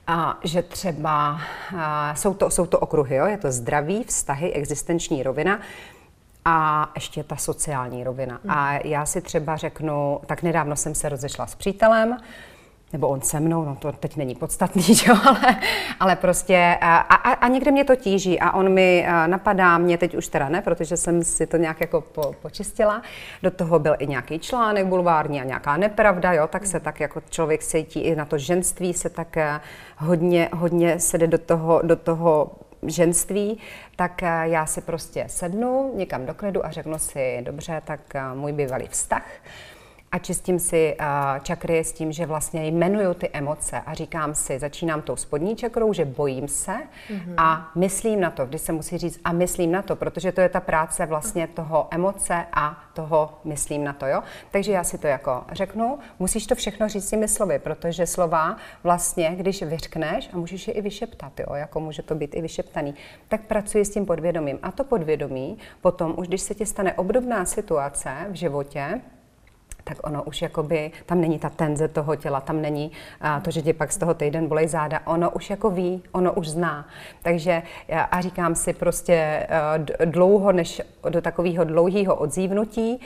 A 0.06 0.38
že 0.44 0.62
třeba 0.62 1.40
a, 1.76 2.14
jsou, 2.14 2.34
to, 2.34 2.50
jsou 2.50 2.66
to 2.66 2.78
okruhy, 2.78 3.16
jo? 3.16 3.26
je 3.26 3.38
to 3.38 3.52
zdraví, 3.52 4.04
vztahy, 4.04 4.52
existenční 4.52 5.22
rovina, 5.22 5.60
a 6.44 6.90
ještě 6.94 7.24
ta 7.24 7.36
sociální 7.36 8.04
rovina. 8.04 8.40
Hmm. 8.42 8.50
A 8.50 8.78
já 8.84 9.06
si 9.06 9.20
třeba 9.20 9.56
řeknu, 9.56 10.20
tak 10.26 10.42
nedávno 10.42 10.76
jsem 10.76 10.94
se 10.94 11.08
rozešla 11.08 11.46
s 11.46 11.54
přítelem, 11.54 12.16
nebo 12.94 13.08
on 13.08 13.20
se 13.20 13.40
mnou, 13.40 13.64
no 13.64 13.76
to 13.76 13.92
teď 13.92 14.16
není 14.16 14.34
podstatný, 14.34 14.82
že? 14.94 15.12
Ale, 15.12 15.56
ale 16.00 16.16
prostě 16.16 16.78
a, 16.80 16.96
a, 16.96 17.32
a 17.32 17.48
někde 17.48 17.70
mě 17.70 17.84
to 17.84 17.96
tíží 17.96 18.40
a 18.40 18.52
on 18.52 18.72
mi 18.72 19.06
napadá, 19.26 19.78
mě 19.78 19.98
teď 19.98 20.14
už 20.14 20.28
teda 20.28 20.48
ne, 20.48 20.62
protože 20.62 20.96
jsem 20.96 21.24
si 21.24 21.46
to 21.46 21.56
nějak 21.56 21.80
jako 21.80 22.00
po, 22.00 22.34
počistila, 22.42 23.02
do 23.42 23.50
toho 23.50 23.78
byl 23.78 23.96
i 23.98 24.06
nějaký 24.06 24.38
článek 24.38 24.86
bulvární 24.86 25.40
a 25.40 25.44
nějaká 25.44 25.76
nepravda, 25.76 26.32
jo, 26.32 26.46
tak 26.46 26.66
se 26.66 26.80
tak 26.80 27.00
jako 27.00 27.22
člověk 27.30 27.64
cítí 27.64 28.00
i 28.00 28.16
na 28.16 28.24
to 28.24 28.38
ženství 28.38 28.94
se 28.94 29.08
tak 29.08 29.36
hodně, 29.96 30.48
hodně 30.52 31.00
se 31.00 31.18
jde 31.18 31.26
do 31.26 31.38
toho, 31.38 31.80
do 31.82 31.96
toho 31.96 32.50
ženství, 32.90 33.60
tak 33.96 34.22
já 34.42 34.66
si 34.66 34.80
prostě 34.80 35.24
sednu 35.28 35.92
někam 35.96 36.26
do 36.26 36.34
klidu 36.34 36.66
a 36.66 36.70
řeknu 36.70 36.98
si, 36.98 37.38
dobře, 37.40 37.82
tak 37.84 38.00
můj 38.34 38.52
bývalý 38.52 38.86
vztah, 38.88 39.26
a 40.14 40.18
čistím 40.18 40.59
si 40.59 40.97
uh, 41.00 41.06
čakry 41.42 41.78
s 41.78 41.92
tím, 41.92 42.12
že 42.12 42.26
vlastně 42.26 42.66
jmenuju 42.66 43.14
ty 43.14 43.30
emoce 43.33 43.80
a 43.87 43.94
říkám 43.94 44.35
si, 44.35 44.59
začínám 44.59 45.02
tou 45.02 45.16
spodní 45.16 45.56
čakrou, 45.56 45.92
že 45.92 46.04
bojím 46.04 46.49
se 46.49 46.73
mm-hmm. 46.73 47.35
a 47.37 47.71
myslím 47.75 48.21
na 48.21 48.30
to, 48.30 48.47
když 48.47 48.61
se 48.61 48.73
musí 48.73 48.99
říct 48.99 49.21
a 49.25 49.33
myslím 49.33 49.73
na 49.73 49.83
to, 49.83 49.97
protože 49.97 50.33
to 50.33 50.40
je 50.40 50.49
ta 50.49 50.61
práce 50.61 51.06
vlastně 51.06 51.47
toho 51.47 51.88
emoce 51.90 52.44
a 52.52 52.85
toho 52.92 53.38
myslím 53.44 53.85
na 53.85 53.92
to, 53.92 54.06
jo. 54.06 54.23
Takže 54.50 54.73
já 54.73 54.85
si 54.85 54.99
to 54.99 55.06
jako 55.06 55.44
řeknu, 55.52 55.99
musíš 56.18 56.47
to 56.47 56.54
všechno 56.54 56.88
říct 56.88 57.11
těmi 57.11 57.28
slovy, 57.28 57.59
protože 57.59 58.06
slova 58.06 58.56
vlastně, 58.83 59.35
když 59.37 59.62
vyřkneš 59.62 60.30
a 60.33 60.37
můžeš 60.37 60.68
je 60.68 60.75
i 60.75 60.80
vyšeptat, 60.80 61.40
jo, 61.40 61.54
jako 61.54 61.80
může 61.80 62.02
to 62.02 62.14
být 62.14 62.35
i 62.35 62.40
vyšeptaný, 62.40 62.94
tak 63.28 63.40
pracuji 63.47 63.85
s 63.85 63.90
tím 63.90 64.06
podvědomím. 64.06 64.59
A 64.62 64.73
to 64.73 64.85
podvědomí 64.85 65.59
potom, 65.80 66.14
už 66.16 66.28
když 66.28 66.40
se 66.40 66.54
ti 66.54 66.66
stane 66.66 66.94
obdobná 66.94 67.44
situace 67.44 68.11
v 68.30 68.35
životě, 68.35 69.00
tak 69.84 70.06
ono 70.06 70.22
už 70.22 70.42
jakoby, 70.42 70.90
tam 71.06 71.20
není 71.20 71.38
ta 71.38 71.50
tenze 71.50 71.88
toho 71.88 72.16
těla, 72.16 72.40
tam 72.40 72.62
není 72.62 72.92
a 73.20 73.40
to, 73.40 73.50
že 73.50 73.62
tě 73.62 73.72
pak 73.72 73.92
z 73.92 73.96
toho 73.96 74.14
týden 74.14 74.48
bolej 74.48 74.68
záda, 74.68 75.00
ono 75.04 75.30
už 75.30 75.50
jako 75.50 75.70
ví, 75.70 76.02
ono 76.12 76.32
už 76.32 76.48
zná. 76.48 76.88
Takže 77.22 77.62
a 78.10 78.20
říkám 78.20 78.54
si 78.54 78.72
prostě 78.72 79.46
dlouho, 80.04 80.52
než 80.52 80.82
do 81.08 81.20
takového 81.20 81.64
dlouhého 81.64 82.14
odzívnutí, 82.14 83.00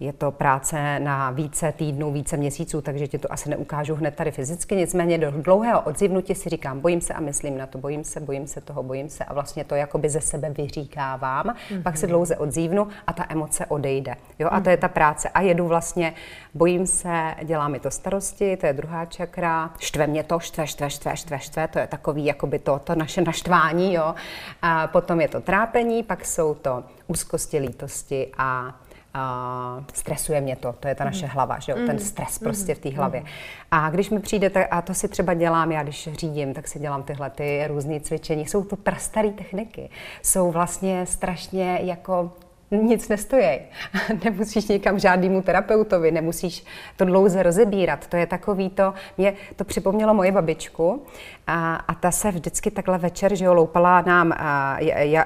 je 0.00 0.12
to 0.12 0.30
práce 0.30 1.00
na 1.00 1.30
více 1.30 1.72
týdnů, 1.72 2.12
více 2.12 2.36
měsíců, 2.36 2.80
takže 2.80 3.06
ti 3.08 3.18
to 3.18 3.32
asi 3.32 3.50
neukážu 3.50 3.94
hned 3.94 4.14
tady 4.14 4.30
fyzicky. 4.30 4.76
Nicméně 4.76 5.18
do 5.18 5.30
dlouhého 5.30 5.80
odzivnutí 5.80 6.34
si 6.34 6.48
říkám, 6.48 6.80
bojím 6.80 7.00
se 7.00 7.14
a 7.14 7.20
myslím 7.20 7.58
na 7.58 7.66
to, 7.66 7.78
bojím 7.78 8.04
se, 8.04 8.20
bojím 8.20 8.46
se 8.46 8.60
toho, 8.60 8.82
bojím 8.82 9.08
se 9.08 9.24
a 9.24 9.34
vlastně 9.34 9.64
to 9.64 9.74
jakoby 9.74 10.08
ze 10.08 10.20
sebe 10.20 10.50
vyříkávám. 10.50 11.46
Mm-hmm. 11.46 11.82
Pak 11.82 11.96
se 11.96 12.06
dlouze 12.06 12.36
odzívnu 12.36 12.88
a 13.06 13.12
ta 13.12 13.26
emoce 13.28 13.66
odejde. 13.66 14.14
Jo, 14.38 14.48
a 14.52 14.60
to 14.60 14.70
je 14.70 14.76
ta 14.76 14.88
práce. 14.88 15.28
A 15.28 15.40
jedu 15.40 15.66
vlastně, 15.66 16.14
bojím 16.54 16.86
se, 16.86 17.34
dělá 17.42 17.68
mi 17.68 17.80
to 17.80 17.90
starosti, 17.90 18.56
to 18.56 18.66
je 18.66 18.72
druhá 18.72 19.04
čakra, 19.04 19.70
štve 19.78 20.06
mě 20.06 20.22
to, 20.22 20.40
štve, 20.40 20.66
štve, 20.66 20.90
štve, 20.90 21.16
štve, 21.16 21.38
štve, 21.38 21.68
to 21.68 21.78
je 21.78 21.86
takový 21.86 22.24
jakoby 22.24 22.58
to, 22.58 22.78
to 22.78 22.94
naše 22.94 23.22
naštvání, 23.22 23.94
jo. 23.94 24.14
A 24.62 24.86
potom 24.86 25.20
je 25.20 25.28
to 25.28 25.40
trápení, 25.40 26.02
pak 26.02 26.24
jsou 26.24 26.54
to 26.54 26.84
úzkosti, 27.06 27.58
lítosti 27.58 28.28
a 28.38 28.74
a 29.16 29.84
stresuje 29.92 30.40
mě 30.40 30.56
to, 30.56 30.72
to 30.80 30.88
je 30.88 30.94
ta 30.94 31.04
naše 31.04 31.26
mm. 31.26 31.32
hlava, 31.32 31.58
že 31.58 31.72
jo? 31.72 31.78
ten 31.78 31.96
mm. 31.96 31.98
stres 31.98 32.38
prostě 32.38 32.74
v 32.74 32.78
té 32.78 32.88
mm. 32.88 32.94
hlavě. 32.94 33.22
A 33.70 33.90
když 33.90 34.10
mi 34.10 34.20
přijdete, 34.20 34.66
a 34.66 34.82
to 34.82 34.94
si 34.94 35.08
třeba 35.08 35.34
dělám, 35.34 35.72
já 35.72 35.82
když 35.82 36.08
řídím, 36.12 36.54
tak 36.54 36.68
si 36.68 36.78
dělám 36.78 37.02
tyhle 37.02 37.30
ty 37.30 37.64
různé 37.66 38.00
cvičení, 38.00 38.46
jsou 38.46 38.64
to 38.64 38.76
prastaré 38.76 39.30
techniky, 39.30 39.90
jsou 40.22 40.50
vlastně 40.50 41.06
strašně 41.06 41.78
jako 41.82 42.30
nic 42.70 43.08
nestojí. 43.08 43.58
Nemusíš 44.24 44.68
někam 44.68 44.98
žádnému 44.98 45.42
terapeutovi, 45.42 46.10
nemusíš 46.10 46.64
to 46.96 47.04
dlouze 47.04 47.42
rozebírat. 47.42 48.06
To 48.06 48.16
je 48.16 48.26
takový 48.26 48.70
to, 48.70 48.94
mě 49.18 49.34
to 49.56 49.64
připomnělo 49.64 50.14
moje 50.14 50.32
babičku 50.32 51.02
a, 51.46 51.76
a 51.76 51.94
ta 51.94 52.10
se 52.10 52.30
vždycky 52.30 52.70
takhle 52.70 52.98
večer, 52.98 53.36
že 53.36 53.44
jo, 53.44 53.54
loupala 53.54 54.00
nám, 54.00 54.32
a, 54.36 54.76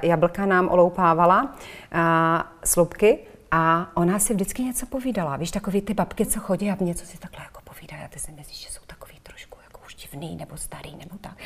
jablka 0.03 0.47
nám 0.47 0.69
oloupávala, 0.69 1.55
a, 1.93 2.53
sloupky 2.65 3.19
a 3.51 3.93
ona 3.97 4.19
si 4.19 4.35
vždycky 4.35 4.63
něco 4.63 4.87
povídala. 4.87 5.37
Víš, 5.37 5.51
takový 5.51 5.81
ty 5.81 5.95
babky, 5.95 6.27
co 6.27 6.41
chodí 6.41 6.71
a 6.71 6.77
něco 6.81 7.07
si 7.07 7.19
takhle 7.19 7.45
jako 7.45 7.61
povídají 7.65 8.03
a 8.03 8.09
ty 8.09 8.19
si 8.19 8.33
myslíš, 8.33 8.61
že 8.61 8.71
jsou 8.71 8.81
takový 8.87 9.15
trošku 9.23 9.59
jako 9.65 9.81
už 9.87 9.95
divný 10.11 10.37
nebo 10.37 10.57
starý 10.57 10.97
nebo 10.97 11.17
tak. 11.21 11.37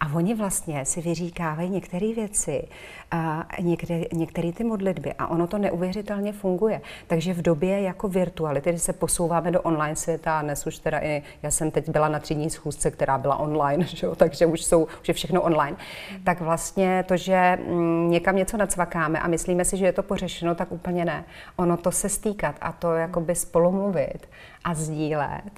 A 0.00 0.14
oni 0.14 0.34
vlastně 0.34 0.84
si 0.84 1.00
vyříkávají 1.00 1.70
některé 1.70 2.14
věci, 2.14 2.68
a 3.10 3.46
některé, 3.60 4.02
některé 4.12 4.52
ty 4.52 4.64
modlitby 4.64 5.12
a 5.18 5.26
ono 5.26 5.46
to 5.46 5.58
neuvěřitelně 5.58 6.32
funguje. 6.32 6.80
Takže 7.06 7.34
v 7.34 7.42
době 7.42 7.80
jako 7.80 8.08
virtuality, 8.08 8.70
kdy 8.70 8.78
se 8.78 8.92
posouváme 8.92 9.50
do 9.50 9.62
online 9.62 9.96
světa, 9.96 10.42
dnes 10.42 10.66
už 10.66 10.78
teda 10.78 10.98
i, 10.98 11.22
já 11.42 11.50
jsem 11.50 11.70
teď 11.70 11.88
byla 11.88 12.08
na 12.08 12.18
třídní 12.18 12.50
schůzce, 12.50 12.90
která 12.90 13.18
byla 13.18 13.36
online, 13.36 13.84
že 13.94 14.06
jo, 14.06 14.14
takže 14.14 14.46
už 14.46 14.64
jsou, 14.64 14.84
už 14.84 15.08
je 15.08 15.14
všechno 15.14 15.42
online, 15.42 15.76
tak 16.24 16.40
vlastně 16.40 17.04
to, 17.08 17.16
že 17.16 17.58
mm, 17.68 18.10
někam 18.10 18.36
něco 18.36 18.56
nacvakáme 18.56 19.20
a 19.20 19.28
myslíme 19.28 19.64
si, 19.64 19.76
že 19.76 19.86
je 19.86 19.92
to 19.92 20.02
pořešeno, 20.02 20.54
tak 20.54 20.72
úplně 20.72 21.04
ne. 21.04 21.24
Ono 21.56 21.76
to 21.76 21.92
se 21.92 22.08
stýkat 22.08 22.56
a 22.60 22.72
to 22.72 22.92
jakoby 22.92 23.34
spolu 23.34 23.72
mluvit 23.72 24.28
a 24.64 24.74
sdílet 24.74 25.50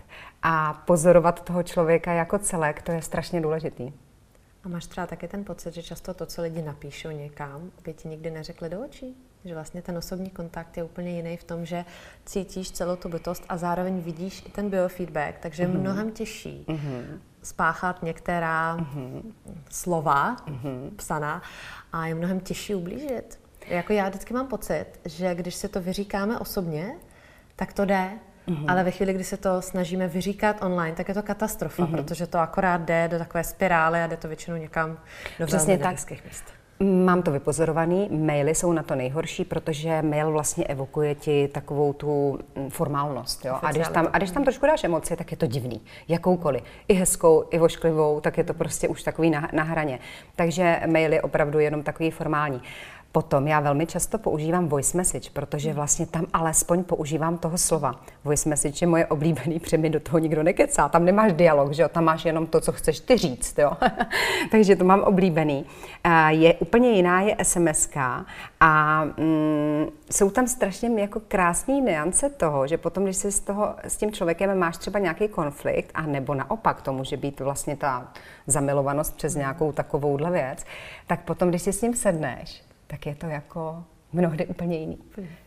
a 0.48 0.72
pozorovat 0.72 1.44
toho 1.44 1.62
člověka 1.62 2.12
jako 2.12 2.38
celek, 2.38 2.82
to 2.82 2.92
je 2.92 3.02
strašně 3.02 3.40
důležitý. 3.40 3.92
A 4.64 4.68
máš 4.68 4.86
třeba 4.86 5.06
taky 5.06 5.28
ten 5.28 5.44
pocit, 5.44 5.74
že 5.74 5.82
často 5.82 6.14
to, 6.14 6.26
co 6.26 6.42
lidi 6.42 6.62
napíšou 6.62 7.10
někam, 7.10 7.70
by 7.84 7.92
ti 7.92 8.08
nikdy 8.08 8.30
neřekli 8.30 8.68
do 8.68 8.84
očí? 8.84 9.16
Že 9.44 9.54
vlastně 9.54 9.82
ten 9.82 9.98
osobní 9.98 10.30
kontakt 10.30 10.76
je 10.76 10.84
úplně 10.84 11.10
jiný 11.10 11.36
v 11.36 11.44
tom, 11.44 11.66
že 11.66 11.84
cítíš 12.24 12.70
celou 12.70 12.96
tu 12.96 13.08
bytost 13.08 13.44
a 13.48 13.56
zároveň 13.56 14.00
vidíš 14.00 14.44
i 14.46 14.50
ten 14.50 14.70
biofeedback, 14.70 15.38
takže 15.38 15.62
je 15.62 15.68
mm-hmm. 15.68 15.80
mnohem 15.80 16.10
těžší 16.10 16.64
mm-hmm. 16.68 17.18
spáchat 17.42 18.02
některá 18.02 18.76
mm-hmm. 18.76 19.22
slova 19.70 20.36
mm-hmm. 20.36 20.90
psaná 20.96 21.42
a 21.92 22.06
je 22.06 22.14
mnohem 22.14 22.40
těžší 22.40 22.74
ublížit. 22.74 23.38
Jako 23.66 23.92
já 23.92 24.08
vždycky 24.08 24.34
mám 24.34 24.46
pocit, 24.46 24.86
že 25.04 25.34
když 25.34 25.54
si 25.54 25.68
to 25.68 25.80
vyříkáme 25.80 26.38
osobně, 26.38 26.96
tak 27.56 27.72
to 27.72 27.84
jde, 27.84 28.10
Mm-hmm. 28.48 28.64
Ale 28.68 28.84
ve 28.84 28.90
chvíli, 28.90 29.12
kdy 29.12 29.24
se 29.24 29.36
to 29.36 29.62
snažíme 29.62 30.08
vyříkat 30.08 30.64
online, 30.64 30.96
tak 30.96 31.08
je 31.08 31.14
to 31.14 31.22
katastrofa, 31.22 31.82
mm-hmm. 31.82 31.96
protože 31.96 32.26
to 32.26 32.38
akorát 32.38 32.80
jde 32.80 33.08
do 33.08 33.18
takové 33.18 33.44
spirály 33.44 34.02
a 34.02 34.06
jde 34.06 34.16
to 34.16 34.28
většinou 34.28 34.56
někam 34.56 34.98
do 35.38 35.46
Přesně 35.46 35.76
velmi 35.76 35.96
tak. 35.98 36.10
míst. 36.24 36.44
Mám 36.80 37.22
to 37.22 37.32
vypozorovaný, 37.32 38.08
maily 38.10 38.54
jsou 38.54 38.72
na 38.72 38.82
to 38.82 38.94
nejhorší, 38.94 39.44
protože 39.44 40.02
mail 40.02 40.32
vlastně 40.32 40.64
evokuje 40.64 41.14
ti 41.14 41.48
takovou 41.48 41.92
tu 41.92 42.38
mm, 42.56 42.70
formálnost. 42.70 43.44
Jo? 43.44 43.58
A, 43.62 43.72
když 43.72 43.88
tam, 43.88 44.08
a 44.12 44.18
když 44.18 44.30
tam 44.30 44.44
trošku 44.44 44.66
dáš 44.66 44.84
emoci, 44.84 45.16
tak 45.16 45.30
je 45.30 45.36
to 45.36 45.46
divný. 45.46 45.80
Jakoukoliv. 46.08 46.62
I 46.88 46.94
hezkou, 46.94 47.44
i 47.50 47.58
vošklivou, 47.58 48.20
tak 48.20 48.38
je 48.38 48.44
to 48.44 48.54
prostě 48.54 48.88
už 48.88 49.02
takový 49.02 49.30
na, 49.30 49.48
na 49.52 49.62
hraně. 49.62 49.98
Takže 50.36 50.80
mail 50.86 51.12
je 51.12 51.22
opravdu 51.22 51.58
jenom 51.58 51.82
takový 51.82 52.10
formální. 52.10 52.60
Potom 53.16 53.48
já 53.48 53.60
velmi 53.60 53.86
často 53.86 54.18
používám 54.18 54.68
voice 54.68 54.96
message, 54.96 55.30
protože 55.32 55.72
vlastně 55.72 56.06
tam 56.06 56.26
alespoň 56.32 56.84
používám 56.84 57.38
toho 57.38 57.58
slova. 57.58 58.00
Voice 58.24 58.48
message 58.48 58.82
je 58.82 58.86
moje 58.86 59.06
oblíbený, 59.06 59.60
protože 59.60 59.78
mi 59.78 59.90
do 59.90 60.00
toho 60.00 60.18
nikdo 60.18 60.42
nekecá. 60.42 60.88
Tam 60.88 61.04
nemáš 61.04 61.32
dialog, 61.32 61.72
že 61.72 61.82
jo? 61.82 61.88
Tam 61.88 62.04
máš 62.04 62.24
jenom 62.24 62.46
to, 62.46 62.60
co 62.60 62.72
chceš 62.72 63.00
ty 63.00 63.16
říct, 63.16 63.58
jo? 63.58 63.72
Takže 64.50 64.76
to 64.76 64.84
mám 64.84 65.00
oblíbený. 65.00 65.66
Je 66.28 66.54
úplně 66.54 66.90
jiná 66.90 67.20
je 67.20 67.36
SMS 67.42 67.88
a 68.60 69.04
mm, 69.04 69.86
jsou 70.10 70.30
tam 70.30 70.46
strašně 70.46 71.00
jako 71.00 71.20
krásné 71.28 71.74
niance 71.74 72.30
toho, 72.30 72.66
že 72.66 72.78
potom, 72.78 73.04
když 73.04 73.16
se 73.16 73.32
s, 73.32 73.40
toho, 73.40 73.74
s 73.84 73.96
tím 73.96 74.12
člověkem 74.12 74.58
máš 74.58 74.76
třeba 74.76 74.98
nějaký 74.98 75.28
konflikt, 75.28 75.90
a 75.94 76.02
nebo 76.02 76.34
naopak 76.34 76.82
to 76.82 76.92
může 76.92 77.16
být 77.16 77.40
vlastně 77.40 77.76
ta 77.76 78.08
zamilovanost 78.46 79.16
přes 79.16 79.34
nějakou 79.34 79.72
takovouhle 79.72 80.30
věc, 80.30 80.64
tak 81.06 81.20
potom, 81.20 81.48
když 81.48 81.62
si 81.62 81.72
s 81.72 81.82
ním 81.82 81.94
sedneš, 81.94 82.66
tak 82.86 83.06
je 83.06 83.14
to 83.14 83.26
jako 83.26 83.84
mnohdy 84.12 84.46
úplně 84.46 84.76
jiný. 84.76 84.98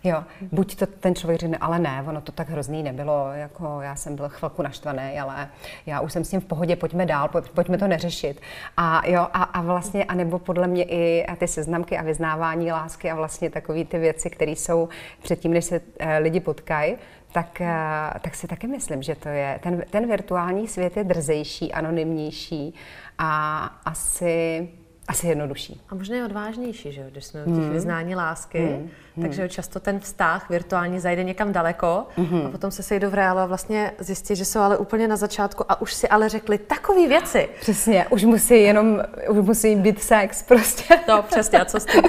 Jo, 0.04 0.24
buď 0.52 0.76
to 0.76 0.86
ten 0.86 1.16
člověk 1.16 1.40
řekne, 1.40 1.58
ale 1.58 1.80
ne, 1.80 2.04
ono 2.08 2.22
to 2.22 2.32
tak 2.32 2.50
hrozný 2.50 2.84
nebylo, 2.84 3.32
jako 3.34 3.82
já 3.82 3.96
jsem 3.96 4.16
byl 4.16 4.30
chvilku 4.30 4.62
naštvaný, 4.62 5.20
ale 5.20 5.50
já 5.86 6.00
už 6.00 6.14
jsem 6.14 6.24
s 6.24 6.30
tím 6.30 6.42
v 6.42 6.46
pohodě, 6.46 6.76
pojďme 6.76 7.06
dál, 7.06 7.30
pojďme 7.54 7.78
to 7.78 7.88
neřešit. 7.88 8.42
A 8.78 9.08
jo, 9.08 9.28
a, 9.34 9.44
a 9.44 9.62
vlastně, 9.62 10.06
anebo 10.06 10.40
podle 10.40 10.68
mě 10.68 10.84
i 10.84 11.26
ty 11.38 11.48
seznamky 11.48 11.98
a 11.98 12.04
vyznávání 12.04 12.72
lásky 12.72 13.12
a 13.12 13.16
vlastně 13.16 13.50
takové 13.50 13.86
ty 13.86 14.00
věci, 14.00 14.30
které 14.30 14.52
jsou 14.52 14.90
předtím, 15.24 15.54
než 15.54 15.66
se 15.66 15.82
eh, 16.00 16.18
lidi 16.18 16.40
potkají, 16.40 16.96
tak, 17.32 17.62
eh, 17.62 18.20
tak 18.22 18.36
si 18.36 18.48
taky 18.48 18.68
myslím, 18.68 19.04
že 19.04 19.16
to 19.16 19.30
je, 19.30 19.60
ten, 19.64 19.84
ten 19.90 20.08
virtuální 20.08 20.68
svět 20.68 20.98
je 20.98 21.04
drzejší, 21.04 21.74
anonymnější 21.74 22.74
a 23.18 23.64
asi 23.86 24.70
asi 25.10 25.28
jednodušší. 25.28 25.82
A 25.90 25.96
možná 25.96 26.16
je 26.16 26.26
odvážnější, 26.26 26.92
že 26.92 27.02
jo, 27.02 27.08
když 27.12 27.26
jsme 27.26 27.46
u 27.46 27.56
těch 27.56 27.64
mm. 27.64 27.70
vyznání 27.70 28.16
lásky, 28.16 28.60
mm. 28.60 28.90
takže 29.22 29.50
často 29.50 29.80
ten 29.80 30.00
vztah 30.00 30.50
virtuální 30.50 31.00
zajde 31.00 31.24
někam 31.24 31.52
daleko 31.52 32.06
mm. 32.18 32.46
a 32.46 32.50
potom 32.50 32.72
se 32.72 32.84
sejdou 32.84 33.10
v 33.10 33.14
reálu 33.14 33.40
a 33.40 33.46
vlastně 33.46 33.92
zjistí, 34.00 34.36
že 34.36 34.46
jsou 34.46 34.60
ale 34.60 34.78
úplně 34.78 35.08
na 35.08 35.16
začátku 35.16 35.64
a 35.70 35.82
už 35.82 35.94
si 35.94 36.10
ale 36.10 36.30
řekli 36.30 36.58
takové 36.58 37.08
věci. 37.08 37.50
Přesně, 37.62 38.06
už 38.10 38.24
musí 38.24 38.62
jenom, 38.62 39.02
už 39.30 39.38
musí 39.38 39.76
být 39.76 40.04
sex 40.04 40.44
prostě. 40.44 41.00
No, 41.08 41.24
přesně, 41.24 41.60
a 41.60 41.66
co 41.66 41.80
s 41.80 41.86
tím? 41.86 42.02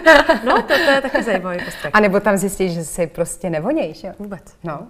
No, 0.47 0.63
to, 0.63 0.69
to 0.69 0.91
je 0.91 1.01
taky 1.01 1.23
zajímavý 1.23 1.65
postrek. 1.65 1.97
A 1.97 2.01
nebo 2.01 2.21
tam 2.21 2.37
zjistí, 2.37 2.69
že 2.69 2.85
si 2.85 3.07
prostě 3.07 3.51
nevonějí, 3.51 3.95
že 3.95 4.09
jo? 4.09 4.15
Vůbec. 4.19 4.43
No. 4.65 4.87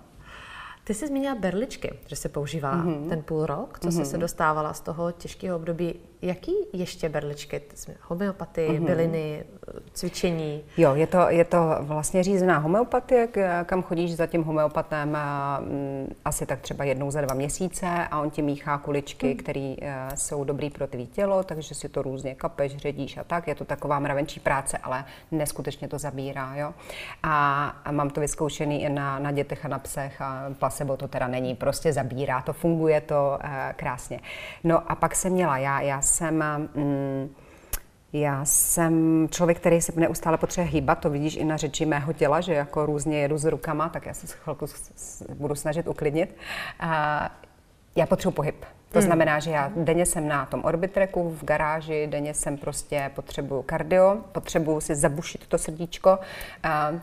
Ty 0.85 0.95
jsi 0.95 1.07
zmínila 1.07 1.35
berličky, 1.35 1.99
že 2.07 2.17
se 2.17 2.29
používá 2.29 2.75
mm-hmm. 2.75 3.09
ten 3.09 3.23
půl 3.23 3.47
rok, 3.47 3.79
co 3.79 3.89
mm-hmm. 3.89 4.05
jsi 4.05 4.05
se 4.05 4.19
dostávala 4.19 4.73
z 4.73 4.81
toho 4.81 5.13
těžkého 5.13 5.57
období. 5.57 5.95
Jaký 6.23 6.53
ještě 6.73 7.09
berličky? 7.09 7.63
Homeopatii, 8.03 8.69
mm-hmm. 8.69 8.85
byliny, 8.85 9.45
cvičení? 9.93 10.63
Jo, 10.77 10.95
je 10.95 11.07
to, 11.07 11.19
je 11.29 11.45
to 11.45 11.59
vlastně 11.81 12.23
řízená 12.23 12.59
homeopatie, 12.59 13.29
kam 13.65 13.83
chodíš 13.83 14.17
za 14.17 14.27
tím 14.27 14.43
homeopatem 14.43 15.19
mm, 15.61 16.15
asi 16.25 16.47
tak 16.47 16.61
třeba 16.61 16.85
jednou 16.85 17.11
za 17.11 17.21
dva 17.21 17.35
měsíce 17.35 17.87
a 18.11 18.21
on 18.21 18.31
ti 18.31 18.43
míchá 18.43 18.79
kuličky, 18.79 19.29
mm. 19.29 19.37
které 19.37 19.75
uh, 19.83 19.87
jsou 20.15 20.45
dobrý 20.45 20.71
pro 20.71 20.87
tvý 20.87 21.07
tělo, 21.07 21.43
takže 21.43 21.75
si 21.75 21.89
to 21.89 22.03
různě 22.03 22.35
kapeš, 22.35 22.77
ředíš 22.77 23.17
a 23.17 23.25
tak. 23.25 23.49
Je 23.49 23.55
to 23.55 23.65
taková 23.65 23.99
mravenčí 23.99 24.41
práce, 24.41 24.79
ale 24.79 25.05
neskutečně 25.31 25.89
to 25.89 25.99
zabírá. 25.99 26.57
Jo? 26.57 26.75
A, 27.23 27.67
a 27.85 27.93
mám 27.93 28.11
to 28.11 28.21
vyzkoušený 28.21 28.83
i 28.83 28.89
na, 28.89 29.19
na 29.19 29.33
dětech 29.33 29.65
a 29.65 29.69
na 29.69 29.79
psech 29.79 30.21
a 30.21 30.45
placebo 30.59 30.97
to 30.97 31.09
teda 31.09 31.29
není, 31.29 31.55
prostě 31.55 31.93
zabírá 31.93 32.43
to, 32.43 32.53
funguje 32.53 33.01
to 33.01 33.39
uh, 33.45 33.51
krásně. 33.77 34.21
No 34.65 34.91
a 34.91 34.95
pak 34.95 35.17
jsem 35.17 35.33
měla, 35.33 35.59
já, 35.59 35.81
já 35.81 36.03
jsem... 36.11 36.45
Mm, 36.75 37.35
já 38.13 38.45
jsem 38.45 39.29
člověk, 39.31 39.59
který 39.59 39.81
se 39.81 39.93
neustále 39.97 40.39
potřebuje 40.39 40.73
hýbat, 40.73 40.99
to 40.99 41.11
vidíš 41.11 41.37
i 41.37 41.45
na 41.45 41.57
řeči 41.57 41.87
mého 41.87 42.13
těla, 42.13 42.41
že 42.41 42.55
jako 42.55 42.87
různě 42.87 43.19
jedu 43.19 43.39
s 43.39 43.45
rukama, 43.45 43.89
tak 43.89 44.07
já 44.07 44.15
se 44.15 44.27
chvilku 44.27 44.67
budu 45.35 45.55
snažit 45.55 45.89
uklidnit. 45.89 46.37
A 46.81 47.31
já 47.97 48.07
potřebuji 48.07 48.33
pohyb. 48.33 48.65
To 48.93 48.99
hmm. 48.99 49.07
znamená, 49.07 49.39
že 49.39 49.51
já 49.51 49.73
denně 49.77 50.07
jsem 50.07 50.29
na 50.29 50.47
tom 50.47 50.65
orbitreku 50.65 51.31
v 51.31 51.45
garáži, 51.45 52.07
denně 52.07 52.35
jsem 52.35 52.57
prostě 52.57 53.11
potřebuju 53.15 53.63
kardio, 53.63 54.17
potřebuju 54.33 54.81
si 54.81 54.95
zabušit 54.95 55.47
to 55.47 55.59
srdíčko, 55.59 56.19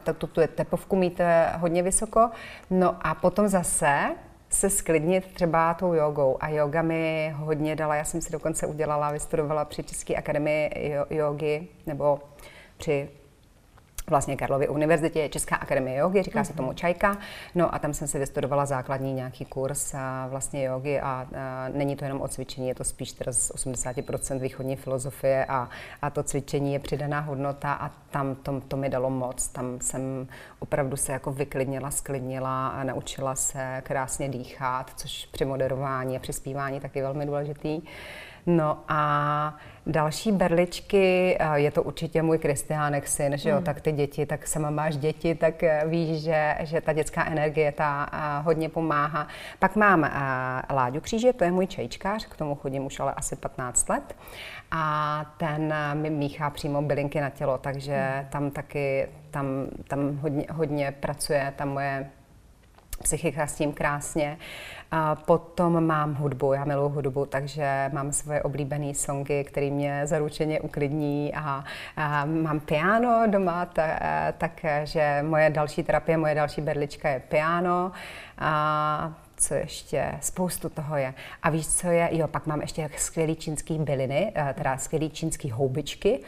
tak 0.04 0.18
tu, 0.18 0.28
tu 0.28 0.42
tepovku 0.56 0.96
mít 0.96 1.20
eh, 1.20 1.52
hodně 1.58 1.84
vysoko. 1.84 2.30
No 2.70 2.96
a 3.02 3.16
potom 3.16 3.48
zase 3.48 4.16
se 4.50 4.70
sklidnit 4.70 5.34
třeba 5.34 5.74
tou 5.74 5.94
jogou. 5.94 6.38
A 6.39 6.50
yoga 6.50 6.82
mi 6.82 7.34
hodně 7.38 7.75
dala, 7.75 7.96
já 7.96 8.04
jsem 8.04 8.22
si 8.22 8.32
dokonce 8.32 8.68
udělala, 8.68 9.12
vystudovala 9.12 9.66
při 9.66 9.84
České 9.84 10.16
akademii 10.16 10.94
jogy, 11.10 11.68
nebo 11.86 12.20
při 12.77 13.10
vlastně 14.10 14.38
Karlově 14.38 14.70
univerzitě 14.70 15.20
je 15.20 15.30
Česká 15.30 15.56
akademie 15.56 15.98
jogy, 15.98 16.24
říká 16.24 16.44
se 16.44 16.54
tomu 16.54 16.68
mhm. 16.68 16.76
Čajka. 16.76 17.18
No 17.56 17.76
a 17.76 17.80
tam 17.80 17.94
jsem 17.94 18.08
si 18.08 18.20
vystudovala 18.20 18.66
základní 18.66 19.14
nějaký 19.14 19.46
kurz 19.46 19.94
a 19.94 20.28
vlastně 20.28 20.64
jogy 20.64 21.00
a, 21.00 21.28
a 21.38 21.70
není 21.74 21.96
to 21.96 22.06
jenom 22.06 22.22
o 22.22 22.28
cvičení, 22.28 22.68
je 22.68 22.76
to 22.76 22.84
spíš 22.84 23.12
teda 23.12 23.32
z 23.32 23.52
80% 23.52 24.40
východní 24.40 24.76
filozofie 24.76 25.46
a, 25.46 25.70
a 26.02 26.10
to 26.10 26.24
cvičení 26.24 26.74
je 26.74 26.80
přidaná 26.80 27.20
hodnota 27.20 27.74
a 27.74 27.92
tam 28.12 28.36
to, 28.36 28.62
to 28.68 28.78
mi 28.78 28.90
dalo 28.90 29.10
moc. 29.10 29.48
Tam 29.48 29.80
jsem 29.82 30.28
opravdu 30.60 30.98
se 30.98 31.12
jako 31.12 31.32
vyklidnila, 31.32 31.92
sklidnila 31.92 32.68
a 32.68 32.84
naučila 32.84 33.36
se 33.36 33.82
krásně 33.86 34.30
dýchat, 34.30 34.92
což 34.96 35.26
při 35.26 35.46
moderování 35.46 36.18
a 36.18 36.20
při 36.20 36.34
zpívání 36.34 36.80
taky 36.80 37.02
velmi 37.02 37.26
důležitý. 37.26 37.82
No 38.48 38.77
a 38.88 39.56
další 39.86 40.32
berličky, 40.32 41.38
je 41.54 41.72
to 41.72 41.84
určitě 41.84 42.22
můj 42.22 42.38
Kristiánek 42.38 43.08
syn, 43.08 43.38
že 43.38 43.50
jo, 43.50 43.58
mm. 43.58 43.63
tak 43.63 43.82
ty 43.82 43.92
děti, 43.92 44.25
tak 44.25 44.48
sama 44.48 44.70
máš 44.70 44.98
děti, 44.98 45.36
tak 45.36 45.64
eh, 45.64 45.83
víš, 45.88 46.22
že, 46.22 46.57
že 46.60 46.81
ta 46.81 46.94
dětská 46.94 47.25
energie 47.25 47.72
ta 47.72 48.10
eh, 48.14 48.44
hodně 48.44 48.70
pomáhá. 48.70 49.27
Pak 49.60 49.75
mám 49.75 50.03
eh, 50.03 50.10
Láďu 50.74 51.00
Kříže, 51.00 51.33
to 51.33 51.44
je 51.44 51.51
můj 51.51 51.68
čejčkář, 51.68 52.25
k 52.25 52.38
tomu 52.38 52.55
chodím 52.55 52.86
už 52.86 53.00
ale 53.00 53.14
asi 53.14 53.36
15 53.36 53.90
let 53.90 54.16
a 54.72 55.25
ten 55.38 55.74
mi 55.94 56.10
míchá 56.10 56.50
přímo 56.50 56.81
bylinky 56.81 57.22
na 57.22 57.29
tělo, 57.29 57.57
takže 57.57 58.20
mm. 58.22 58.27
tam 58.29 58.51
taky, 58.51 59.07
tam, 59.31 59.46
tam 59.88 60.18
hodně, 60.18 60.46
hodně 60.51 60.94
pracuje 61.00 61.53
ta 61.55 61.66
moje 61.66 62.10
psychika 63.03 63.48
s 63.48 63.55
tím 63.55 63.74
krásně. 63.74 64.38
A 64.92 65.16
potom 65.16 65.86
mám 65.86 66.16
hudbu, 66.16 66.53
já 66.53 66.66
miluji 66.66 66.90
hudbu, 66.90 67.25
takže 67.25 67.90
mám 67.94 68.12
svoje 68.12 68.44
oblíbené 68.44 68.94
songy, 68.94 69.44
které 69.44 69.70
mě 69.70 70.01
zaručeně 70.03 70.62
uklidní 70.62 71.33
a, 71.36 71.64
a 71.98 72.25
mám 72.25 72.60
piano 72.60 73.24
doma, 73.27 73.66
ta, 73.66 73.83
takže 74.38 75.24
moje 75.27 75.50
další 75.50 75.83
terapie, 75.83 76.18
moje 76.18 76.36
další 76.36 76.62
berlička 76.62 77.10
je 77.10 77.20
piano. 77.20 77.92
A 78.38 79.14
co 79.38 79.53
ještě, 79.53 80.12
spoustu 80.22 80.70
toho 80.70 80.98
je. 80.98 81.14
A 81.44 81.50
víš, 81.50 81.68
co 81.68 81.88
je? 81.88 82.10
Jo, 82.12 82.27
pak 82.27 82.48
mám 82.48 82.62
ještě 82.62 82.90
skvělý 82.98 83.36
čínský 83.36 83.79
byliny, 83.79 84.33
teda 84.53 84.77
skvělý 84.77 85.10
čínský 85.10 85.51
houbičky, 85.51 86.20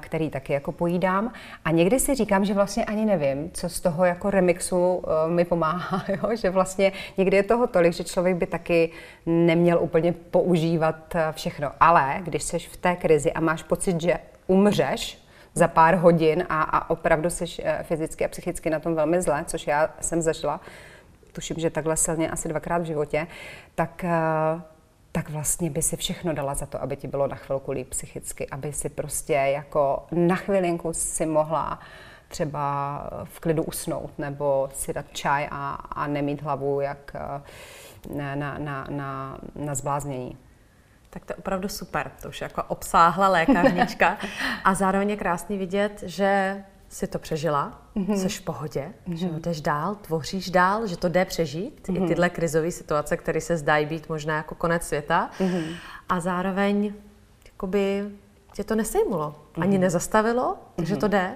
který 0.00 0.30
taky 0.30 0.52
jako 0.52 0.72
pojídám. 0.72 1.32
A 1.64 1.70
někdy 1.70 2.00
si 2.00 2.14
říkám, 2.14 2.44
že 2.44 2.54
vlastně 2.54 2.84
ani 2.84 3.04
nevím, 3.04 3.50
co 3.50 3.68
z 3.68 3.80
toho 3.80 4.04
jako 4.04 4.30
remixu 4.30 5.02
e, 5.26 5.30
mi 5.30 5.44
pomáhá, 5.44 6.04
jo? 6.08 6.36
že 6.36 6.50
vlastně 6.50 6.92
někdy 7.16 7.36
je 7.36 7.42
toho 7.42 7.66
tolik, 7.66 7.92
že 7.92 8.04
člověk 8.04 8.36
by 8.36 8.46
taky 8.46 8.90
neměl 9.26 9.78
úplně 9.82 10.12
používat 10.12 11.14
e, 11.14 11.32
všechno. 11.32 11.72
Ale 11.80 12.20
když 12.22 12.42
jsi 12.42 12.58
v 12.58 12.76
té 12.76 12.96
krizi 12.96 13.32
a 13.32 13.40
máš 13.40 13.62
pocit, 13.62 14.00
že 14.00 14.18
umřeš, 14.46 15.26
za 15.54 15.68
pár 15.68 15.94
hodin 15.94 16.44
a, 16.48 16.62
a 16.62 16.90
opravdu 16.90 17.30
jsi 17.30 17.44
e, 17.62 17.82
fyzicky 17.82 18.24
a 18.24 18.28
psychicky 18.28 18.70
na 18.70 18.80
tom 18.80 18.94
velmi 18.94 19.22
zle, 19.22 19.44
což 19.46 19.66
já 19.66 19.90
jsem 20.00 20.22
zažila, 20.22 20.60
tuším, 21.32 21.56
že 21.58 21.70
takhle 21.70 21.96
silně 21.96 22.30
asi 22.30 22.48
dvakrát 22.48 22.78
v 22.78 22.84
životě, 22.84 23.26
tak 23.74 24.04
tak 25.16 25.30
vlastně 25.30 25.70
by 25.70 25.82
si 25.82 25.96
všechno 25.96 26.32
dala 26.32 26.54
za 26.54 26.66
to, 26.66 26.82
aby 26.82 26.96
ti 26.96 27.08
bylo 27.08 27.26
na 27.26 27.36
chvilku 27.36 27.72
líp 27.72 27.88
psychicky, 27.88 28.48
aby 28.48 28.72
si 28.72 28.88
prostě 28.88 29.32
jako 29.32 30.06
na 30.12 30.36
chvilinku 30.36 30.92
si 30.92 31.26
mohla 31.26 31.80
třeba 32.28 33.00
v 33.24 33.40
klidu 33.40 33.62
usnout 33.62 34.18
nebo 34.18 34.68
si 34.74 34.92
dát 34.92 35.06
čaj 35.12 35.48
a, 35.50 35.74
a 35.74 36.06
nemít 36.06 36.42
hlavu 36.42 36.80
jak 36.80 37.12
eh, 37.14 37.42
na, 38.14 38.34
na, 38.34 38.58
na, 38.58 38.86
na, 38.90 39.38
na 39.54 39.74
zbláznění. 39.74 40.38
Tak 41.10 41.24
to 41.24 41.32
je 41.32 41.36
opravdu 41.36 41.68
super, 41.68 42.10
to 42.22 42.28
už 42.28 42.40
je 42.40 42.44
jako 42.44 42.62
obsáhla 42.62 43.28
lékárnička 43.28 44.18
a 44.64 44.74
zároveň 44.74 45.10
je 45.10 45.16
krásný 45.16 45.58
vidět, 45.58 46.02
že 46.06 46.62
si 46.88 47.06
to 47.06 47.18
přežila, 47.18 47.82
mm-hmm. 47.96 48.14
jsi 48.14 48.28
v 48.28 48.40
pohodě, 48.40 48.92
mm-hmm. 49.08 49.14
že 49.14 49.28
jdeš 49.28 49.60
dál, 49.60 49.94
tvoříš 49.94 50.50
dál, 50.50 50.86
že 50.86 50.96
to 50.96 51.08
jde 51.08 51.24
přežít, 51.24 51.88
mm-hmm. 51.88 52.04
i 52.04 52.08
tyhle 52.08 52.30
krizové 52.30 52.70
situace, 52.70 53.16
které 53.16 53.40
se 53.40 53.56
zdají 53.56 53.86
být 53.86 54.08
možná 54.08 54.36
jako 54.36 54.54
konec 54.54 54.82
světa 54.82 55.30
mm-hmm. 55.38 55.74
a 56.08 56.20
zároveň 56.20 56.94
jakoby 57.44 58.10
tě 58.52 58.64
to 58.64 58.74
nesejmulo, 58.74 59.30
mm-hmm. 59.30 59.62
ani 59.62 59.78
nezastavilo, 59.78 60.58
takže 60.76 60.94
mm-hmm. 60.94 61.00
to 61.00 61.08
jde. 61.08 61.34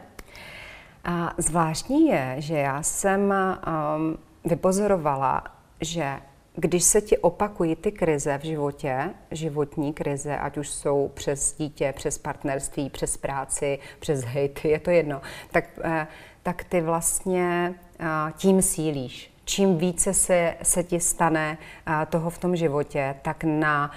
A 1.05 1.35
zvláštní 1.39 2.09
je, 2.09 2.35
že 2.39 2.59
já 2.59 2.83
jsem 2.83 3.21
um, 3.21 4.19
vypozorovala, 4.45 5.45
že 5.81 6.21
když 6.61 6.85
se 6.85 7.01
ti 7.01 7.19
opakují 7.19 7.77
ty 7.77 7.93
krize 7.93 8.39
v 8.39 8.43
životě, 8.43 9.11
životní 9.31 9.93
krize, 9.93 10.39
ať 10.39 10.57
už 10.57 10.69
jsou 10.69 11.11
přes 11.15 11.55
dítě, 11.59 11.93
přes 11.97 12.19
partnerství, 12.19 12.91
přes 12.91 13.17
práci, 13.17 13.79
přes 14.01 14.25
hejty, 14.25 14.69
je 14.69 14.79
to 14.79 14.91
jedno, 14.91 15.21
tak, 15.51 15.65
eh, 15.85 16.07
tak 16.43 16.65
ty 16.65 16.81
vlastně 16.81 17.75
eh, 18.01 18.07
tím 18.37 18.63
sílíš. 18.63 19.31
Čím 19.45 19.79
více 19.79 20.15
se, 20.15 20.55
se 20.63 20.83
ti 20.83 21.01
stane 21.01 21.59
eh, 21.87 22.07
toho 22.07 22.31
v 22.31 22.39
tom 22.39 22.57
životě, 22.57 23.15
tak 23.23 23.45
na 23.45 23.91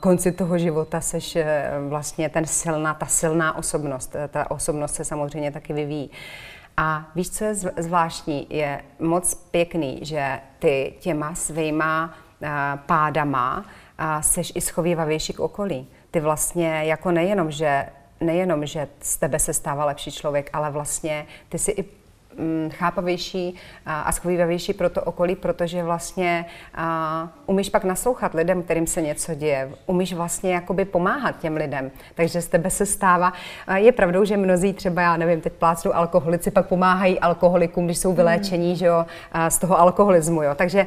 konci 0.00 0.32
toho 0.32 0.58
života 0.58 1.00
seš 1.00 1.38
vlastně 1.88 2.28
ten 2.28 2.46
silná, 2.46 2.94
ta 2.94 3.06
silná 3.06 3.56
osobnost. 3.56 4.16
Ta 4.28 4.50
osobnost 4.50 4.94
se 4.94 5.04
samozřejmě 5.04 5.50
taky 5.50 5.72
vyvíjí. 5.72 6.10
A 6.76 7.10
víš, 7.14 7.30
co 7.30 7.44
je 7.44 7.54
zvláštní? 7.54 8.46
Je 8.50 8.82
moc 9.00 9.34
pěkný, 9.34 9.98
že 10.02 10.40
ty 10.58 10.94
těma 11.00 11.34
svýma 11.34 12.14
pádama 12.86 13.64
seš 14.20 14.52
i 14.54 14.60
schovývavější 14.60 15.32
k 15.32 15.40
okolí. 15.40 15.88
Ty 16.10 16.20
vlastně 16.20 16.84
jako 16.84 17.10
nejenom, 17.10 17.50
že 17.50 17.88
nejenom, 18.20 18.66
že 18.66 18.88
z 19.00 19.16
tebe 19.16 19.38
se 19.38 19.54
stává 19.54 19.84
lepší 19.84 20.12
člověk, 20.12 20.50
ale 20.52 20.70
vlastně 20.70 21.26
ty 21.48 21.58
si 21.58 21.70
i 21.70 21.82
chápavější 22.70 23.54
a, 23.86 24.12
schovývavější 24.12 24.72
pro 24.72 24.90
to 24.90 25.02
okolí, 25.02 25.36
protože 25.36 25.82
vlastně 25.82 26.46
umíš 27.46 27.70
pak 27.70 27.84
naslouchat 27.84 28.34
lidem, 28.34 28.62
kterým 28.62 28.86
se 28.86 29.02
něco 29.02 29.34
děje. 29.34 29.70
Umíš 29.86 30.12
vlastně 30.12 30.54
jakoby 30.54 30.84
pomáhat 30.84 31.38
těm 31.38 31.56
lidem. 31.56 31.90
Takže 32.14 32.42
z 32.42 32.48
tebe 32.48 32.70
se 32.70 32.86
stává. 32.86 33.32
Je 33.74 33.92
pravdou, 33.92 34.24
že 34.24 34.36
mnozí 34.36 34.72
třeba, 34.72 35.02
já 35.02 35.16
nevím, 35.16 35.40
teď 35.40 35.52
plácnou 35.52 35.94
alkoholici, 35.94 36.50
pak 36.50 36.66
pomáhají 36.66 37.20
alkoholikům, 37.20 37.84
když 37.84 37.98
jsou 37.98 38.14
vyléčení, 38.14 38.70
mm. 38.70 38.76
že 38.76 38.86
jo, 38.86 39.06
z 39.48 39.58
toho 39.58 39.80
alkoholismu, 39.80 40.42
jo. 40.42 40.54
Takže 40.54 40.86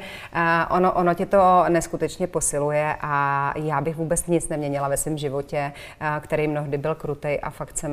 ono, 0.69 0.93
ono 0.93 1.13
tě 1.13 1.25
to 1.25 1.65
neskutečně 1.69 2.27
posiluje 2.27 2.95
a 3.01 3.53
já 3.55 3.81
bych 3.81 3.95
vůbec 3.95 4.27
nic 4.27 4.49
neměnila 4.49 4.87
ve 4.87 4.97
svém 4.97 5.17
životě, 5.17 5.71
který 6.19 6.47
mnohdy 6.47 6.77
byl 6.77 6.95
krutej 6.95 7.39
a 7.43 7.49
fakt 7.49 7.77
jsem, 7.77 7.91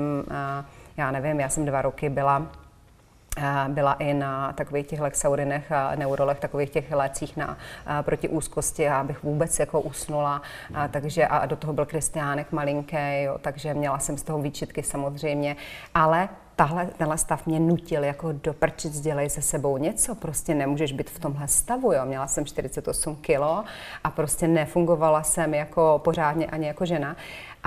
já 0.97 1.11
nevím, 1.11 1.41
já 1.41 1.49
jsem 1.49 1.65
dva 1.65 1.83
roky 1.83 2.09
byla 2.09 2.43
byla 3.69 3.95
i 3.95 4.15
na 4.15 4.53
takových 4.53 4.87
těch 4.87 5.01
lexaurinech 5.01 5.73
a 5.73 5.95
neurolech, 5.95 6.41
takových 6.41 6.71
těch 6.71 6.93
lécích 6.93 7.37
na, 7.37 7.59
a, 7.87 8.03
proti 8.03 8.29
úzkosti, 8.29 8.89
abych 8.89 9.23
vůbec 9.23 9.59
jako 9.59 9.81
usnula. 9.81 10.43
A, 10.75 10.89
takže 10.89 11.27
a 11.27 11.47
do 11.47 11.57
toho 11.57 11.73
byl 11.73 11.87
Kristiánek 11.87 12.53
malinký, 12.53 13.23
jo, 13.23 13.39
takže 13.41 13.75
měla 13.75 13.99
jsem 13.99 14.19
z 14.19 14.23
toho 14.23 14.39
výčitky 14.39 14.83
samozřejmě. 14.83 15.57
Ale 15.95 16.29
tahle, 16.57 16.87
tenhle 16.87 17.19
stav 17.19 17.47
mě 17.47 17.61
nutil 17.61 18.05
jako 18.05 18.33
doprčit, 18.33 18.93
dělej 18.93 19.31
se 19.31 19.43
sebou 19.43 19.77
něco, 19.77 20.15
prostě 20.15 20.55
nemůžeš 20.55 20.93
být 20.93 21.11
v 21.11 21.19
tomhle 21.19 21.49
stavu, 21.49 21.93
jo. 21.93 22.05
Měla 22.05 22.27
jsem 22.27 22.45
48 22.45 23.17
kilo 23.17 23.65
a 24.05 24.11
prostě 24.11 24.49
nefungovala 24.49 25.23
jsem 25.23 25.55
jako 25.55 26.01
pořádně 26.05 26.47
ani 26.47 26.67
jako 26.67 26.87
žena. 26.87 27.17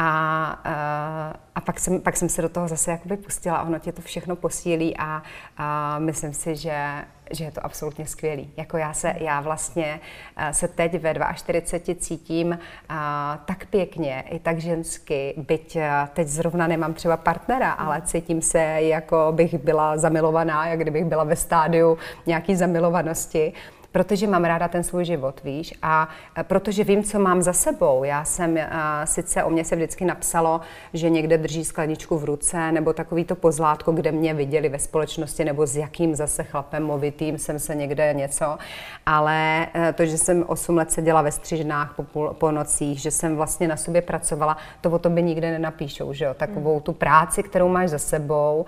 A, 0.01 0.59
a, 0.63 1.33
a 1.55 1.61
pak, 1.61 1.79
jsem, 1.79 2.01
pak 2.01 2.17
jsem 2.17 2.29
se 2.29 2.41
do 2.41 2.49
toho 2.49 2.67
zase 2.67 2.91
jakoby 2.91 3.17
pustila 3.17 3.57
a 3.57 3.63
ono 3.63 3.79
tě 3.79 3.91
to 3.91 4.01
všechno 4.01 4.35
posílí 4.35 4.97
a, 4.97 5.23
a 5.57 5.99
myslím 5.99 6.33
si, 6.33 6.55
že 6.55 7.05
že 7.31 7.43
je 7.43 7.51
to 7.51 7.65
absolutně 7.65 8.07
skvělý. 8.07 8.51
Jako 8.57 8.77
já 8.77 8.93
se, 8.93 9.13
já 9.19 9.41
vlastně 9.41 9.99
se 10.51 10.67
teď 10.67 11.01
ve 11.01 11.13
42 11.35 11.95
cítím 11.95 12.59
a, 12.89 13.39
tak 13.45 13.65
pěkně, 13.65 14.23
i 14.29 14.39
tak 14.39 14.59
žensky, 14.59 15.33
byť 15.37 15.77
teď 16.13 16.27
zrovna 16.27 16.67
nemám 16.67 16.93
třeba 16.93 17.17
partnera, 17.17 17.71
ale 17.71 18.01
cítím 18.01 18.41
se, 18.41 18.59
jako 18.79 19.27
bych 19.31 19.53
byla 19.57 19.97
zamilovaná, 19.97 20.67
jak 20.67 20.79
kdybych 20.79 21.05
byla 21.05 21.23
ve 21.23 21.35
stádiu 21.35 21.97
nějaký 22.25 22.55
zamilovanosti 22.55 23.53
protože 23.91 24.27
mám 24.27 24.43
ráda 24.43 24.67
ten 24.67 24.83
svůj 24.83 25.05
život, 25.05 25.43
víš, 25.43 25.73
a 25.81 26.09
protože 26.43 26.83
vím, 26.83 27.03
co 27.03 27.19
mám 27.19 27.41
za 27.41 27.53
sebou. 27.53 28.03
Já 28.03 28.23
jsem, 28.23 28.57
a, 28.71 29.05
sice 29.05 29.43
o 29.43 29.49
mě 29.49 29.65
se 29.65 29.75
vždycky 29.75 30.05
napsalo, 30.05 30.61
že 30.93 31.09
někde 31.09 31.37
drží 31.37 31.65
skleničku 31.65 32.17
v 32.17 32.23
ruce, 32.23 32.71
nebo 32.71 32.93
takový 32.93 33.25
to 33.25 33.35
pozlátko, 33.35 33.91
kde 33.91 34.11
mě 34.11 34.33
viděli 34.33 34.69
ve 34.69 34.79
společnosti, 34.79 35.45
nebo 35.45 35.67
s 35.67 35.75
jakým 35.75 36.15
zase 36.15 36.43
chlapem 36.43 36.83
movitým 36.83 37.37
jsem 37.37 37.59
se 37.59 37.75
někde 37.75 38.13
něco, 38.13 38.57
ale 39.05 39.67
e, 39.75 39.93
to, 39.93 40.05
že 40.05 40.17
jsem 40.17 40.43
8 40.47 40.77
let 40.77 40.91
seděla 40.91 41.21
ve 41.21 41.31
střižnách 41.31 41.93
po, 41.95 42.03
půl, 42.03 42.33
po 42.33 42.51
nocích, 42.51 42.99
že 42.99 43.11
jsem 43.11 43.35
vlastně 43.35 43.67
na 43.67 43.77
sobě 43.77 44.01
pracovala, 44.01 44.57
to 44.81 44.91
o 44.91 44.99
tobě 44.99 45.23
nikde 45.23 45.51
nenapíšou, 45.51 46.13
že 46.13 46.25
jo, 46.25 46.33
takovou 46.33 46.79
tu 46.79 46.93
práci, 46.93 47.43
kterou 47.43 47.69
máš 47.69 47.89
za 47.89 47.99
sebou, 47.99 48.65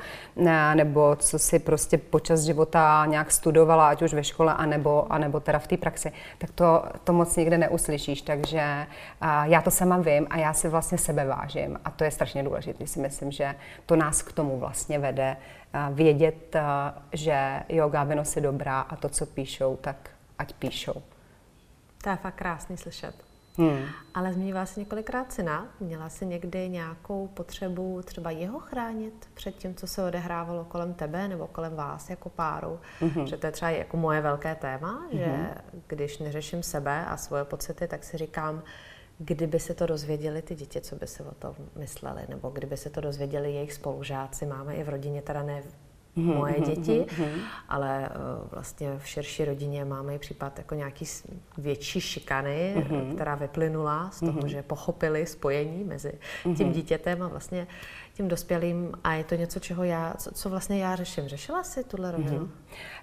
nebo 0.75 1.15
co 1.15 1.39
si 1.39 1.59
prostě 1.59 1.97
počas 1.97 2.41
života 2.41 3.05
nějak 3.05 3.31
studovala, 3.31 3.89
ať 3.89 4.01
už 4.01 4.13
ve 4.13 4.23
škole, 4.23 4.53
anebo 4.53 5.10
anebo 5.13 5.39
teda 5.39 5.59
v 5.59 5.67
té 5.67 5.77
praxi, 5.77 6.11
tak 6.37 6.51
to, 6.51 6.83
to 7.03 7.13
moc 7.13 7.35
nikde 7.35 7.57
neuslyšíš. 7.57 8.21
Takže 8.21 8.87
a 9.21 9.45
já 9.45 9.61
to 9.61 9.71
sama 9.71 9.97
vím 9.97 10.27
a 10.29 10.37
já 10.37 10.53
si 10.53 10.69
vlastně 10.69 10.97
sebe 10.97 11.25
vážím 11.25 11.79
a 11.85 11.91
to 11.91 12.03
je 12.03 12.11
strašně 12.11 12.43
důležité. 12.43 12.87
Si 12.87 12.99
myslím, 12.99 13.31
že 13.31 13.55
to 13.85 13.95
nás 13.95 14.21
k 14.21 14.31
tomu 14.31 14.59
vlastně 14.59 14.99
vede 14.99 15.37
vědět, 15.91 16.55
že 17.13 17.63
yoga 17.69 18.03
vynos 18.03 18.35
je 18.35 18.41
dobrá 18.41 18.79
a 18.81 18.95
to, 18.95 19.09
co 19.09 19.25
píšou, 19.25 19.75
tak 19.75 20.09
ať 20.39 20.53
píšou. 20.53 21.01
To 22.03 22.09
je 22.09 22.15
fakt 22.15 22.35
krásný 22.35 22.77
slyšet. 22.77 23.30
Hmm. 23.57 23.85
Ale 24.13 24.33
zmínila 24.33 24.65
jsi 24.65 24.79
několikrát 24.79 25.33
syna. 25.33 25.67
Měla 25.79 26.09
jsi 26.09 26.25
někdy 26.25 26.69
nějakou 26.69 27.27
potřebu 27.27 28.01
třeba 28.01 28.31
jeho 28.31 28.59
chránit 28.59 29.29
před 29.33 29.55
tím, 29.55 29.75
co 29.75 29.87
se 29.87 30.03
odehrávalo 30.03 30.65
kolem 30.65 30.93
tebe 30.93 31.27
nebo 31.27 31.47
kolem 31.47 31.75
vás 31.75 32.09
jako 32.09 32.29
páru? 32.29 32.79
Hmm. 32.99 33.27
Že 33.27 33.37
to 33.37 33.47
je 33.47 33.51
třeba 33.51 33.71
jako 33.71 33.97
moje 33.97 34.21
velké 34.21 34.55
téma, 34.55 34.91
hmm. 34.91 35.19
že 35.19 35.51
když 35.87 36.19
neřeším 36.19 36.63
sebe 36.63 37.05
a 37.05 37.17
svoje 37.17 37.43
pocity, 37.43 37.87
tak 37.87 38.03
si 38.03 38.17
říkám, 38.17 38.63
kdyby 39.19 39.59
se 39.59 39.73
to 39.73 39.85
dozvěděli 39.85 40.41
ty 40.41 40.55
děti, 40.55 40.81
co 40.81 40.95
by 40.95 41.07
si 41.07 41.23
o 41.23 41.31
tom 41.31 41.55
mysleli, 41.75 42.21
nebo 42.29 42.49
kdyby 42.49 42.77
se 42.77 42.89
to 42.89 43.01
dozvěděli 43.01 43.53
jejich 43.53 43.73
spolužáci, 43.73 44.45
máme 44.45 44.75
i 44.75 44.83
v 44.83 44.89
rodině, 44.89 45.21
teda 45.21 45.43
ne 45.43 45.63
moje 46.15 46.55
mhm, 46.57 46.63
děti, 46.63 47.05
mm-hmm. 47.07 47.39
ale 47.69 48.09
uh, 48.09 48.47
vlastně 48.51 48.97
v 48.97 49.07
širší 49.07 49.45
rodině 49.45 49.85
máme 49.85 50.15
i 50.15 50.19
případ 50.19 50.57
jako 50.57 50.75
nějaký 50.75 51.05
větší 51.57 52.01
šikany, 52.01 52.75
mm-hmm. 52.77 53.15
která 53.15 53.35
vyplynula 53.35 54.09
z 54.11 54.19
toho, 54.19 54.39
mm-hmm. 54.39 54.45
že 54.45 54.63
pochopili 54.63 55.25
spojení 55.25 55.83
mezi 55.83 56.13
tím 56.43 56.55
mm-hmm. 56.55 56.71
dítětem 56.71 57.23
a 57.23 57.27
vlastně 57.27 57.67
tím 58.21 58.27
dospělým 58.27 58.91
a 59.03 59.13
je 59.13 59.23
to 59.23 59.35
něco, 59.35 59.59
čeho 59.59 59.83
já, 59.83 60.13
co, 60.17 60.31
co 60.31 60.49
vlastně 60.49 60.83
já 60.83 60.95
řeším. 60.95 61.27
Řešila 61.27 61.63
jsi 61.63 61.83
tuhle 61.83 62.11
rovinu? 62.11 62.39
Mm-hmm. 62.39 62.49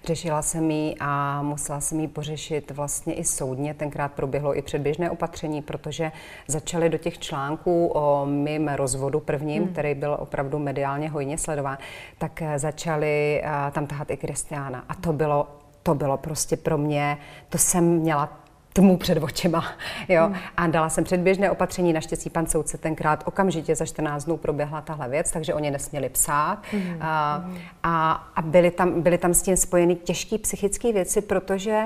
Řešila 0.03 0.41
jsem 0.41 0.71
ji 0.71 0.95
a 0.99 1.41
musela 1.41 1.81
jsem 1.81 1.99
ji 1.99 2.07
pořešit 2.07 2.71
vlastně 2.71 3.13
i 3.13 3.23
soudně. 3.23 3.73
Tenkrát 3.73 4.13
proběhlo 4.13 4.57
i 4.57 4.61
předběžné 4.61 5.11
opatření, 5.11 5.61
protože 5.61 6.11
začaly 6.47 6.89
do 6.89 6.97
těch 6.97 7.19
článků 7.19 7.87
o 7.87 8.25
mým 8.25 8.67
rozvodu 8.67 9.19
prvním, 9.19 9.63
mm. 9.63 9.69
který 9.69 9.93
byl 9.93 10.17
opravdu 10.19 10.59
mediálně 10.59 11.09
hojně 11.09 11.37
sledován, 11.37 11.77
tak 12.17 12.43
začali 12.55 13.41
uh, 13.43 13.71
tam 13.71 13.87
tahat 13.87 14.11
i 14.11 14.17
Kristiána. 14.17 14.85
A 14.89 14.95
to 14.95 15.13
bylo 15.13 15.47
to 15.83 15.95
bylo 15.95 16.17
prostě 16.17 16.57
pro 16.57 16.77
mě, 16.77 17.17
to 17.49 17.57
jsem 17.57 17.83
měla 17.83 18.39
tmu 18.73 18.97
před 18.97 19.23
očima. 19.23 19.65
Jo? 20.07 20.25
Hmm. 20.25 20.35
A 20.57 20.67
dala 20.67 20.89
jsem 20.89 21.03
předběžné 21.03 21.51
opatření, 21.51 21.93
naštěstí 21.93 22.29
pan 22.29 22.45
soudce 22.45 22.77
tenkrát 22.77 23.23
okamžitě 23.27 23.75
za 23.75 23.85
14 23.85 24.25
dnů 24.25 24.37
proběhla 24.37 24.81
tahle 24.81 25.09
věc, 25.09 25.31
takže 25.31 25.53
oni 25.53 25.71
nesměli 25.71 26.09
psát. 26.09 26.59
Hmm. 26.71 26.97
A, 27.01 27.45
a, 27.83 28.11
a 28.35 28.41
byly, 28.41 28.71
tam, 28.71 29.01
byly 29.01 29.17
tam 29.17 29.33
s 29.33 29.41
tím 29.41 29.57
spojeny 29.57 29.95
těžké 29.95 30.37
psychické 30.37 30.93
věci, 30.93 31.21
protože 31.21 31.83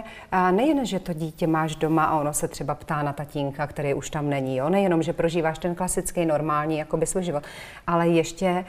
nejen, 0.52 0.86
že 0.86 1.00
to 1.00 1.13
dítě 1.13 1.48
máš 1.48 1.76
doma 1.76 2.04
a 2.04 2.19
ono 2.19 2.34
se 2.34 2.48
třeba 2.48 2.76
ptá 2.76 3.04
na 3.04 3.13
tatínka, 3.13 3.67
který 3.67 3.93
už 3.93 4.10
tam 4.10 4.30
není, 4.30 4.58
jo? 4.58 4.69
nejenom, 4.69 5.04
že 5.04 5.13
prožíváš 5.13 5.60
ten 5.60 5.76
klasický, 5.76 6.26
normální 6.26 6.78
jakoby 6.78 7.06
svůj 7.06 7.24
život, 7.24 7.43
ale 7.88 8.08
ještě 8.08 8.65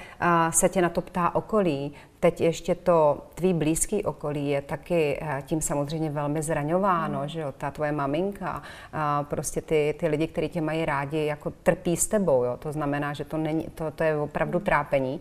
se 0.50 0.68
tě 0.68 0.82
na 0.82 0.88
to 0.88 1.00
ptá 1.00 1.34
okolí, 1.34 1.92
Teď 2.24 2.40
ještě 2.40 2.74
to 2.74 3.18
tvý 3.34 3.52
blízký 3.52 4.04
okolí 4.04 4.48
je 4.48 4.62
taky 4.62 5.18
eh, 5.22 5.42
tím 5.46 5.60
samozřejmě 5.60 6.10
velmi 6.10 6.42
zraňováno, 6.42 7.20
mm. 7.20 7.28
že 7.28 7.40
jo, 7.40 7.52
ta 7.58 7.70
tvoje 7.70 7.92
maminka, 7.92 8.62
a 8.92 9.22
prostě 9.22 9.60
ty, 9.60 9.94
ty 9.98 10.08
lidi, 10.08 10.26
kteří 10.26 10.48
tě 10.48 10.60
mají 10.60 10.84
rádi, 10.84 11.24
jako 11.24 11.52
trpí 11.62 11.96
s 11.96 12.06
tebou, 12.06 12.44
jo, 12.44 12.56
to 12.56 12.72
znamená, 12.72 13.12
že 13.12 13.24
to, 13.24 13.36
není, 13.36 13.64
to, 13.74 13.90
to 13.90 14.04
je 14.04 14.16
opravdu 14.16 14.58
mm. 14.58 14.64
trápení, 14.64 15.20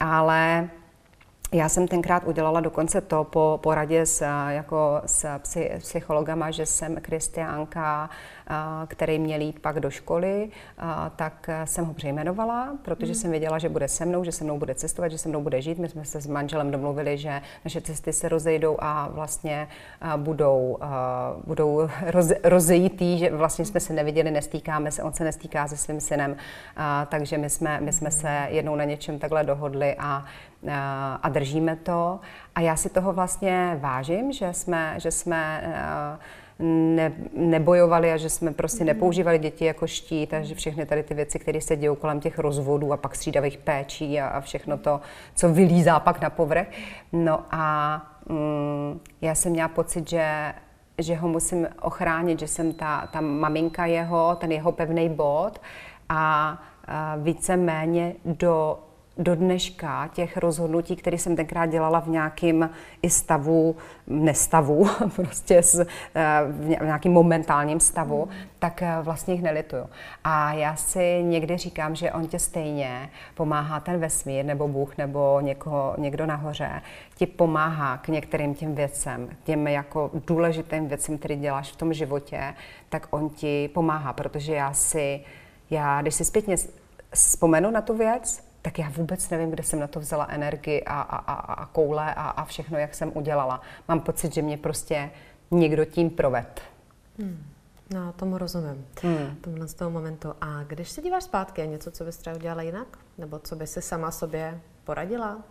ale 0.00 0.68
já 1.52 1.68
jsem 1.68 1.88
tenkrát 1.88 2.24
udělala 2.24 2.60
dokonce 2.60 3.00
to 3.00 3.24
po 3.24 3.60
poradě 3.62 4.06
s, 4.06 4.24
jako 4.48 5.02
s 5.06 5.38
psychologama, 5.78 6.50
že 6.50 6.66
jsem 6.66 6.96
Kristiánka 6.96 8.10
který 8.86 9.18
měl 9.18 9.40
jít 9.40 9.58
pak 9.60 9.80
do 9.80 9.90
školy, 9.90 10.48
tak 11.16 11.50
jsem 11.64 11.84
ho 11.84 11.94
přejmenovala, 11.94 12.76
protože 12.82 13.12
mm. 13.12 13.14
jsem 13.14 13.30
věděla, 13.30 13.58
že 13.58 13.68
bude 13.68 13.88
se 13.88 14.04
mnou, 14.04 14.24
že 14.24 14.32
se 14.32 14.44
mnou 14.44 14.58
bude 14.58 14.74
cestovat, 14.74 15.10
že 15.10 15.18
se 15.18 15.28
mnou 15.28 15.42
bude 15.42 15.62
žít. 15.62 15.78
My 15.78 15.88
jsme 15.88 16.04
se 16.04 16.20
s 16.20 16.26
manželem 16.26 16.70
domluvili, 16.70 17.18
že 17.18 17.42
naše 17.64 17.80
cesty 17.80 18.12
se 18.12 18.28
rozejdou 18.28 18.76
a 18.78 19.08
vlastně 19.08 19.68
budou, 20.16 20.78
budou 21.44 21.88
roz, 22.06 22.32
rozejítý, 22.44 23.18
že 23.18 23.30
vlastně 23.36 23.64
jsme 23.64 23.80
se 23.80 23.92
neviděli, 23.92 24.30
nestýkáme 24.30 24.90
se, 24.90 25.02
on 25.02 25.12
se 25.12 25.24
nestýká 25.24 25.68
se 25.68 25.76
svým 25.76 26.00
synem, 26.00 26.36
takže 27.08 27.38
my 27.38 27.50
jsme, 27.50 27.80
my 27.80 27.92
jsme 27.92 28.10
se 28.10 28.46
jednou 28.50 28.76
na 28.76 28.84
něčem 28.84 29.18
takhle 29.18 29.44
dohodli 29.44 29.96
a 29.98 30.24
a 31.22 31.28
držíme 31.28 31.76
to. 31.76 32.20
A 32.54 32.60
já 32.60 32.76
si 32.76 32.90
toho 32.90 33.12
vlastně 33.12 33.76
vážím, 33.80 34.32
že 34.32 34.52
jsme, 34.52 34.94
že 34.98 35.10
jsme 35.10 35.74
ne, 36.58 37.12
nebojovali 37.32 38.12
a 38.12 38.16
že 38.16 38.30
jsme 38.30 38.52
prostě 38.52 38.84
nepoužívali 38.84 39.38
děti 39.38 39.64
jako 39.64 39.86
štít 39.86 40.34
a 40.34 40.42
že 40.42 40.54
všechny 40.54 40.86
tady 40.86 41.02
ty 41.02 41.14
věci, 41.14 41.38
které 41.38 41.60
se 41.60 41.76
dějí 41.76 41.96
kolem 41.96 42.20
těch 42.20 42.38
rozvodů 42.38 42.92
a 42.92 42.96
pak 42.96 43.14
střídavých 43.14 43.58
péčí 43.58 44.20
a, 44.20 44.28
a 44.28 44.40
všechno 44.40 44.78
to, 44.78 45.00
co 45.34 45.48
vylízá 45.48 46.00
pak 46.00 46.20
na 46.20 46.30
povrch. 46.30 46.66
No 47.12 47.40
a 47.50 47.96
mm, 48.28 49.00
já 49.20 49.34
jsem 49.34 49.52
měla 49.52 49.68
pocit, 49.68 50.10
že 50.10 50.54
že 50.98 51.14
ho 51.14 51.28
musím 51.28 51.68
ochránit, 51.82 52.38
že 52.38 52.48
jsem 52.48 52.72
ta, 52.72 53.06
ta 53.06 53.20
maminka 53.20 53.86
jeho, 53.86 54.36
ten 54.40 54.52
jeho 54.52 54.72
pevný 54.72 55.08
bod 55.08 55.60
a, 56.08 56.58
a 56.86 57.16
více 57.16 57.56
méně 57.56 58.14
do 58.24 58.78
do 59.18 59.34
dneška 59.34 60.10
těch 60.12 60.36
rozhodnutí, 60.36 60.96
které 60.96 61.18
jsem 61.18 61.36
tenkrát 61.36 61.66
dělala 61.66 62.00
v 62.00 62.08
nějakém 62.08 62.70
i 63.02 63.10
stavu, 63.10 63.76
nestavu, 64.06 64.88
prostě 65.16 65.62
s, 65.62 65.86
eh, 66.14 66.40
v 66.48 66.84
nějakém 66.84 67.12
momentálním 67.12 67.80
stavu, 67.80 68.26
mm. 68.26 68.32
tak 68.58 68.82
eh, 68.82 68.96
vlastně 69.02 69.34
jich 69.34 69.42
nelituju. 69.42 69.86
A 70.24 70.52
já 70.52 70.76
si 70.76 71.22
někdy 71.22 71.56
říkám, 71.56 71.94
že 71.94 72.12
on 72.12 72.26
tě 72.26 72.38
stejně 72.38 73.10
pomáhá 73.34 73.80
ten 73.80 74.00
vesmír, 74.00 74.44
nebo 74.44 74.68
Bůh, 74.68 74.98
nebo 74.98 75.40
někoho, 75.40 75.94
někdo 75.98 76.26
nahoře, 76.26 76.82
ti 77.14 77.26
pomáhá 77.26 77.96
k 77.98 78.08
některým 78.08 78.54
těm 78.54 78.74
věcem, 78.74 79.28
těm 79.44 79.66
jako 79.66 80.10
důležitým 80.26 80.88
věcem, 80.88 81.18
které 81.18 81.36
děláš 81.36 81.72
v 81.72 81.76
tom 81.76 81.92
životě, 81.92 82.54
tak 82.88 83.06
on 83.10 83.28
ti 83.28 83.68
pomáhá, 83.74 84.12
protože 84.12 84.54
já 84.54 84.72
si, 84.72 85.20
já, 85.70 86.02
když 86.02 86.14
si 86.14 86.24
zpětně 86.24 86.56
vzpomenu 87.12 87.70
na 87.70 87.80
tu 87.80 87.96
věc, 87.96 88.53
tak 88.64 88.78
já 88.78 88.88
vůbec 88.88 89.30
nevím, 89.30 89.50
kde 89.50 89.62
jsem 89.62 89.80
na 89.80 89.86
to 89.86 90.00
vzala 90.00 90.26
energii 90.30 90.84
a, 90.84 91.00
a, 91.00 91.16
a, 91.16 91.34
a 91.34 91.66
koule 91.66 92.14
a, 92.14 92.28
a 92.28 92.44
všechno, 92.44 92.78
jak 92.78 92.94
jsem 92.94 93.12
udělala. 93.14 93.60
Mám 93.88 94.00
pocit, 94.00 94.34
že 94.34 94.42
mě 94.42 94.56
prostě 94.56 95.10
někdo 95.50 95.84
tím 95.84 96.10
proved. 96.10 96.60
Hmm. 97.18 97.44
No, 97.90 98.12
tomu 98.12 98.38
rozumím, 98.38 98.86
hmm. 99.02 99.36
tomu 99.40 99.66
z 99.66 99.74
toho 99.74 99.90
momentu. 99.90 100.34
A 100.40 100.62
když 100.62 100.90
se 100.90 101.02
díváš 101.02 101.24
zpátky, 101.24 101.60
je 101.60 101.66
něco, 101.66 101.90
co 101.90 102.04
bys 102.04 102.16
třeba 102.16 102.36
udělala 102.36 102.62
jinak? 102.62 102.98
Nebo 103.18 103.38
co 103.38 103.56
by 103.56 103.66
si 103.66 103.82
sama 103.82 104.10
sobě 104.10 104.60
poradila? 104.84 105.42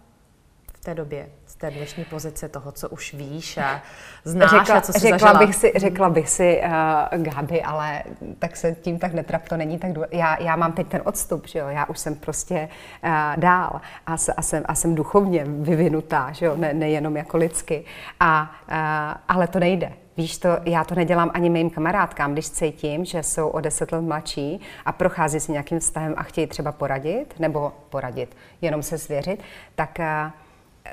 Té 0.84 0.94
době, 0.94 1.30
z 1.46 1.56
té 1.56 1.72
dnešní 1.72 2.06
pozice 2.06 2.50
toho, 2.50 2.72
co 2.72 2.90
už 2.90 3.14
víš 3.14 3.58
a 3.58 3.82
znáš 4.24 4.50
řekla, 4.50 4.76
a 4.76 4.82
co 4.82 4.94
jsi 4.94 5.00
řekla 5.00 5.18
zažila? 5.18 5.40
Bych 5.40 5.56
si, 5.56 5.74
řekla 5.76 6.10
bych 6.10 6.30
si, 6.30 6.62
uh, 6.66 7.24
Gabi, 7.24 7.62
ale 7.62 8.04
tak 8.40 8.56
se 8.56 8.76
tím 8.82 9.00
tak 9.00 9.14
netrap, 9.14 9.48
to 9.50 9.58
není 9.58 9.80
tak 9.80 9.94
důležité. 9.94 10.18
Já, 10.18 10.42
já 10.42 10.56
mám 10.56 10.72
teď 10.72 10.88
ten 10.88 11.02
odstup, 11.06 11.48
že 11.48 11.60
jo? 11.60 11.68
já 11.68 11.86
už 11.86 12.00
jsem 12.00 12.16
prostě 12.16 12.70
uh, 13.04 13.10
dál 13.36 13.82
a, 14.08 14.16
a, 14.38 14.42
jsem, 14.42 14.64
a 14.66 14.76
jsem 14.76 14.96
duchovně 14.96 15.44
vyvinutá, 15.46 16.32
že 16.32 16.46
jo? 16.46 16.56
Ne, 16.56 16.74
nejenom 16.74 17.18
jako 17.18 17.38
lidsky. 17.38 17.86
A, 18.20 18.52
uh, 18.72 19.18
ale 19.28 19.48
to 19.48 19.60
nejde. 19.60 19.94
Víš 20.18 20.38
to, 20.38 20.50
já 20.66 20.84
to 20.84 20.96
nedělám 20.96 21.32
ani 21.34 21.50
mým 21.50 21.70
kamarádkám, 21.70 22.34
když 22.34 22.50
cítím, 22.50 23.06
že 23.06 23.24
jsou 23.24 23.48
o 23.48 23.60
deset 23.60 23.92
let 23.92 24.02
mladší 24.02 24.60
a 24.86 24.92
prochází 24.92 25.40
si 25.40 25.52
nějakým 25.52 25.80
vztahem 25.80 26.14
a 26.18 26.24
chtějí 26.24 26.48
třeba 26.48 26.72
poradit, 26.72 27.34
nebo 27.40 27.74
poradit, 27.90 28.38
jenom 28.62 28.84
se 28.84 28.98
svěřit, 28.98 29.40
tak 29.76 30.00
uh, 30.00 30.43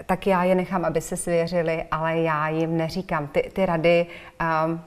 tak 0.07 0.27
já 0.27 0.45
je 0.45 0.55
nechám, 0.55 0.85
aby 0.85 1.01
se 1.01 1.17
svěřili, 1.17 1.85
ale 1.91 2.19
já 2.19 2.49
jim 2.49 2.77
neříkám 2.77 3.27
ty, 3.27 3.51
ty 3.53 3.67
rady. 3.67 4.07
Um, 4.67 4.81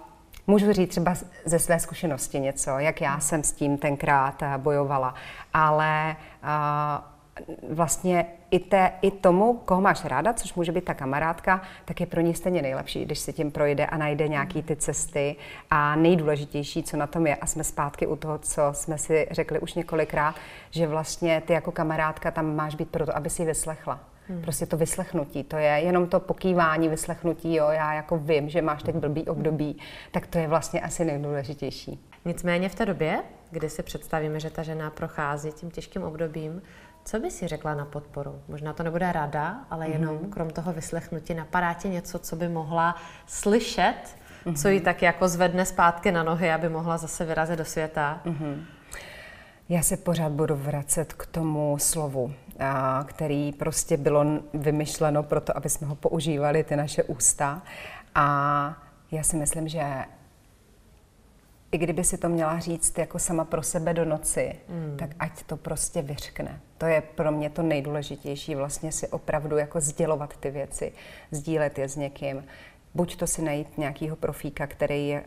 můžu 0.47 0.73
říct 0.73 0.89
třeba 0.89 1.15
ze 1.45 1.59
své 1.59 1.79
zkušenosti 1.79 2.39
něco, 2.39 2.79
jak 2.79 3.01
já 3.01 3.19
jsem 3.19 3.43
s 3.43 3.51
tím 3.51 3.77
tenkrát 3.77 4.43
eh, 4.43 4.57
bojovala, 4.57 5.13
ale 5.53 6.15
uh, 6.43 7.75
vlastně 7.75 8.25
i, 8.51 8.59
té, 8.59 8.91
i 9.01 9.11
tomu, 9.11 9.53
koho 9.53 9.81
máš 9.81 10.05
ráda, 10.05 10.33
což 10.33 10.53
může 10.53 10.71
být 10.71 10.85
ta 10.85 10.93
kamarádka, 10.93 11.61
tak 11.85 11.99
je 11.99 12.05
pro 12.05 12.21
ní 12.21 12.33
stejně 12.33 12.61
nejlepší, 12.61 13.05
když 13.05 13.19
se 13.19 13.33
tím 13.33 13.51
projde 13.51 13.85
a 13.85 13.97
najde 13.97 14.27
nějaký 14.27 14.63
ty 14.63 14.75
cesty. 14.75 15.35
A 15.69 15.95
nejdůležitější, 15.95 16.83
co 16.83 16.97
na 16.97 17.07
tom 17.07 17.27
je, 17.27 17.35
a 17.35 17.45
jsme 17.45 17.63
zpátky 17.63 18.07
u 18.07 18.15
toho, 18.15 18.37
co 18.37 18.61
jsme 18.71 18.97
si 18.97 19.27
řekli 19.31 19.59
už 19.59 19.73
několikrát, 19.73 20.35
že 20.71 20.87
vlastně 20.87 21.41
ty 21.45 21.53
jako 21.53 21.71
kamarádka 21.71 22.31
tam 22.31 22.55
máš 22.55 22.75
být 22.75 22.89
proto, 22.89 23.17
aby 23.17 23.29
si 23.29 23.45
vyslechla. 23.45 23.99
Hmm. 24.27 24.41
Prostě 24.41 24.65
to 24.65 24.77
vyslechnutí, 24.77 25.43
to 25.43 25.57
je 25.57 25.69
jenom 25.69 26.07
to 26.07 26.19
pokývání, 26.19 26.89
vyslechnutí, 26.89 27.55
jo, 27.55 27.69
já 27.69 27.93
jako 27.93 28.17
vím, 28.17 28.49
že 28.49 28.61
máš 28.61 28.83
teď 28.83 28.95
blbý 28.95 29.25
období, 29.27 29.77
tak 30.11 30.27
to 30.27 30.37
je 30.37 30.47
vlastně 30.47 30.81
asi 30.81 31.05
nejdůležitější. 31.05 31.99
Nicméně 32.25 32.69
v 32.69 32.75
té 32.75 32.85
době, 32.85 33.23
kdy 33.51 33.69
si 33.69 33.83
představíme, 33.83 34.39
že 34.39 34.49
ta 34.49 34.63
žena 34.63 34.89
prochází 34.89 35.51
tím 35.51 35.71
těžkým 35.71 36.03
obdobím, 36.03 36.61
co 37.05 37.19
by 37.19 37.31
si 37.31 37.47
řekla 37.47 37.75
na 37.75 37.85
podporu? 37.85 38.41
Možná 38.47 38.73
to 38.73 38.83
nebude 38.83 39.11
rada, 39.11 39.65
ale 39.69 39.89
jenom 39.89 40.17
mm-hmm. 40.17 40.29
krom 40.29 40.49
toho 40.49 40.73
vyslechnutí 40.73 41.33
napadá 41.33 41.73
ti 41.73 41.89
něco, 41.89 42.19
co 42.19 42.35
by 42.35 42.49
mohla 42.49 42.95
slyšet, 43.27 43.95
mm-hmm. 44.45 44.55
co 44.55 44.67
ji 44.69 44.81
tak 44.81 45.01
jako 45.01 45.27
zvedne 45.27 45.65
zpátky 45.65 46.11
na 46.11 46.23
nohy, 46.23 46.51
aby 46.51 46.69
mohla 46.69 46.97
zase 46.97 47.25
vyrazit 47.25 47.57
do 47.57 47.65
světa? 47.65 48.21
Mm-hmm. 48.25 48.63
Já 49.73 49.83
se 49.83 49.97
pořád 49.97 50.31
budu 50.31 50.55
vracet 50.55 51.13
k 51.13 51.25
tomu 51.25 51.77
slovu, 51.79 52.33
který 53.05 53.51
prostě 53.51 53.97
bylo 53.97 54.25
vymyšleno 54.53 55.23
proto, 55.23 55.57
aby 55.57 55.69
jsme 55.69 55.87
ho 55.87 55.95
používali, 55.95 56.63
ty 56.63 56.75
naše 56.75 57.03
ústa. 57.03 57.61
A 58.15 58.77
já 59.11 59.23
si 59.23 59.35
myslím, 59.35 59.67
že 59.67 59.83
i 61.71 61.77
kdyby 61.77 62.03
si 62.03 62.17
to 62.17 62.29
měla 62.29 62.59
říct 62.59 62.97
jako 62.97 63.19
sama 63.19 63.45
pro 63.45 63.63
sebe 63.63 63.93
do 63.93 64.05
noci, 64.05 64.55
mm. 64.69 64.97
tak 64.97 65.09
ať 65.19 65.43
to 65.43 65.57
prostě 65.57 66.01
vyřkne. 66.01 66.59
To 66.77 66.85
je 66.85 67.01
pro 67.01 67.31
mě 67.31 67.49
to 67.49 67.61
nejdůležitější, 67.61 68.55
vlastně 68.55 68.91
si 68.91 69.07
opravdu 69.07 69.57
jako 69.57 69.81
sdělovat 69.81 70.37
ty 70.37 70.51
věci, 70.51 70.93
sdílet 71.31 71.79
je 71.79 71.89
s 71.89 71.95
někým. 71.95 72.45
Buď 72.93 73.15
to 73.15 73.27
si 73.27 73.41
najít 73.41 73.77
nějakého 73.77 74.15
profíka, 74.15 74.67
který 74.67 75.07
je 75.07 75.23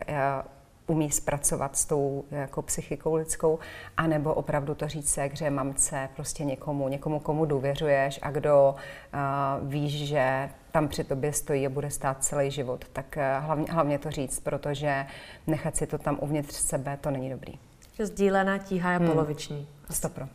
umí 0.86 1.10
zpracovat 1.10 1.76
s 1.76 1.84
tou 1.84 2.24
jako 2.30 2.62
psychikou 2.62 3.14
lidskou, 3.14 3.58
anebo 3.96 4.34
opravdu 4.34 4.74
to 4.74 4.88
říct 4.88 5.08
se, 5.08 5.30
že 5.32 5.50
mamce, 5.50 6.08
prostě 6.16 6.44
někomu, 6.44 6.88
někomu, 6.88 7.20
komu 7.20 7.44
důvěřuješ 7.44 8.18
a 8.22 8.30
kdo 8.30 8.74
uh, 8.74 9.68
víš, 9.68 10.08
že 10.08 10.50
tam 10.72 10.88
při 10.88 11.04
tobě 11.04 11.32
stojí 11.32 11.66
a 11.66 11.70
bude 11.70 11.90
stát 11.90 12.24
celý 12.24 12.50
život, 12.50 12.84
tak 12.92 13.16
uh, 13.16 13.44
hlavně, 13.44 13.66
hlavně 13.70 13.98
to 13.98 14.10
říct, 14.10 14.40
protože 14.40 15.06
nechat 15.46 15.76
si 15.76 15.86
to 15.86 15.98
tam 15.98 16.18
uvnitř 16.20 16.54
sebe, 16.54 16.98
to 17.00 17.10
není 17.10 17.30
dobrý. 17.30 17.52
Že 17.96 18.06
sdílená 18.06 18.58
tíha 18.58 18.92
je 18.92 18.98
hmm. 18.98 19.08
poloviční. 19.08 19.68
Stopro. 19.90 20.28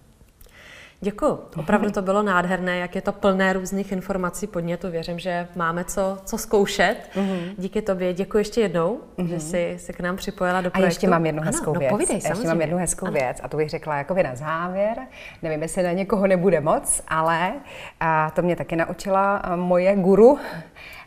Děkuji. 1.04 1.40
Opravdu 1.58 1.92
to 1.92 2.02
bylo 2.02 2.24
nádherné, 2.24 2.78
jak 2.78 2.96
je 2.96 3.02
to 3.02 3.12
plné 3.12 3.54
různých 3.54 3.92
informací, 3.92 4.48
podnětu. 4.48 4.92
Věřím, 4.92 5.20
že 5.20 5.48
máme 5.56 5.84
co, 5.84 6.18
co 6.26 6.38
zkoušet. 6.38 6.98
Mm-hmm. 7.16 7.54
Díky 7.58 7.82
tobě. 7.82 8.14
Děkuji 8.14 8.38
ještě 8.38 8.62
jednou, 8.62 9.00
mm-hmm. 9.18 9.28
že 9.28 9.40
jsi 9.40 9.76
se 9.80 9.94
k 9.94 10.00
nám 10.00 10.16
připojila 10.16 10.62
do 10.62 10.72
projektu. 10.72 10.86
A 10.86 10.90
ještě 10.90 11.08
mám 11.08 11.26
jednu 11.26 11.42
hezkou 11.42 11.72
ano, 11.72 11.80
věc. 11.80 11.92
No, 11.92 11.98
povídej, 11.98 12.16
ještě 12.16 12.48
mám 12.48 12.62
jednu 12.62 12.78
hezkou 12.78 13.06
ano. 13.06 13.14
věc 13.14 13.40
a 13.44 13.48
to 13.48 13.58
bych 13.58 13.70
řekla 13.70 13.98
jako 13.98 14.16
na 14.24 14.36
závěr. 14.36 14.98
Nevím, 15.42 15.62
jestli 15.62 15.84
na 15.84 15.92
někoho 15.92 16.28
nebude 16.28 16.62
moc, 16.62 17.04
ale 17.08 17.54
a 18.00 18.32
to 18.36 18.42
mě 18.42 18.56
taky 18.56 18.76
naučila 18.76 19.42
moje 19.56 19.96
guru. 19.96 20.40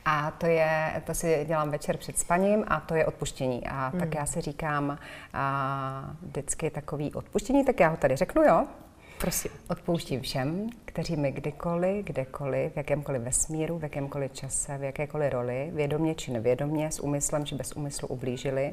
A 0.04 0.30
to 0.30 0.46
je, 0.46 1.02
to 1.07 1.14
si 1.14 1.44
dělám 1.48 1.70
večer 1.70 1.96
před 1.96 2.18
spaním 2.18 2.64
a 2.68 2.80
to 2.80 2.94
je 2.94 3.07
odpuštění. 3.07 3.66
A 3.66 3.90
mm. 3.94 4.00
tak 4.00 4.09
mhm. 4.09 4.18
já 4.18 4.26
si 4.26 4.40
říkám 4.40 4.98
a, 5.35 6.11
vždycky 6.22 6.70
takový 6.70 7.12
odpuštění, 7.12 7.64
tak 7.64 7.80
já 7.80 7.88
ho 7.88 7.96
tady 7.96 8.16
řeknu, 8.16 8.42
jo? 8.42 8.66
Prosím. 9.18 9.50
Odpouštím 9.70 10.20
všem, 10.20 10.70
kteří 10.85 11.16
mi 11.16 11.33
kdykoliv, 11.33 12.05
kdekoliv, 12.05 12.72
v 12.72 12.77
jakémkoliv 12.77 13.22
vesmíru, 13.22 13.79
v 13.79 13.83
jakémkoliv 13.83 14.33
čase, 14.33 14.79
v 14.79 14.83
jakékoliv 14.83 15.33
roli, 15.33 15.70
vědomě 15.74 16.14
či 16.14 16.33
nevědomě, 16.33 16.90
s 16.90 17.00
úmyslem 17.00 17.46
či 17.46 17.55
bez 17.55 17.72
úmyslu 17.72 18.09
ublížili. 18.09 18.72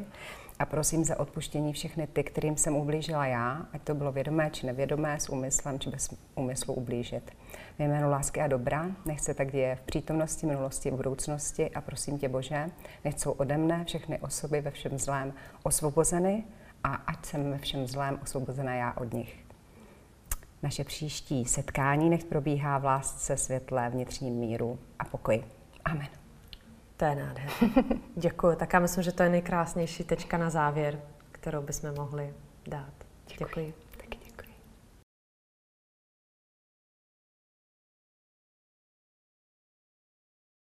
A 0.60 0.66
prosím 0.66 1.06
za 1.06 1.20
odpuštění 1.20 1.74
všechny 1.74 2.08
ty, 2.08 2.24
kterým 2.24 2.58
jsem 2.58 2.76
ublížila 2.76 3.26
já, 3.26 3.66
ať 3.74 3.82
to 3.82 3.96
bylo 3.96 4.12
vědomé 4.12 4.50
či 4.50 4.66
nevědomé, 4.66 5.20
s 5.20 5.30
úmyslem 5.30 5.80
či 5.80 5.90
bez 5.90 6.10
úmyslu 6.36 6.74
ublížit. 6.74 7.32
Ve 7.80 7.86
jménu 7.86 8.10
lásky 8.10 8.42
a 8.42 8.48
dobra, 8.48 8.86
nech 9.06 9.20
se 9.20 9.34
tak 9.34 9.52
děje 9.52 9.76
v 9.76 9.82
přítomnosti, 9.82 10.46
minulosti 10.46 10.90
i 10.90 10.92
budoucnosti 10.92 11.70
a 11.70 11.82
prosím 11.82 12.18
tě 12.18 12.30
Bože, 12.30 12.70
nech 13.06 13.20
jsou 13.20 13.32
ode 13.32 13.58
mne 13.58 13.86
všechny 13.86 14.20
osoby 14.20 14.62
ve 14.62 14.72
všem 14.72 14.98
zlém 14.98 15.34
osvobozeny 15.64 16.44
a 16.84 16.94
ať 16.94 17.26
jsem 17.26 17.52
ve 17.52 17.58
všem 17.58 17.88
zlém 17.88 18.20
osvobozena 18.24 18.76
já 18.76 18.94
od 18.98 19.14
nich. 19.14 19.41
Naše 20.64 20.84
příští 20.84 21.46
setkání 21.46 22.10
nech 22.10 22.24
probíhá 22.24 22.78
v 22.78 22.86
lásce, 22.86 23.38
světle, 23.38 23.90
vnitřním 23.90 24.34
míru 24.34 24.80
a 25.00 25.06
pokoji. 25.06 25.44
Amen. 25.86 26.08
To 26.98 27.06
je 27.06 27.16
nádherné. 27.16 27.84
Děkuji. 28.16 28.56
Tak 28.56 28.74
já 28.74 28.80
myslím, 28.80 29.04
že 29.04 29.12
to 29.12 29.24
je 29.24 29.30
nejkrásnější 29.30 30.04
tečka 30.04 30.38
na 30.38 30.50
závěr, 30.50 31.02
kterou 31.32 31.62
bychom 31.62 31.96
mohli 31.96 32.34
dát. 32.68 32.94
Děkuji. 33.28 33.46
Děkuji. 33.48 33.81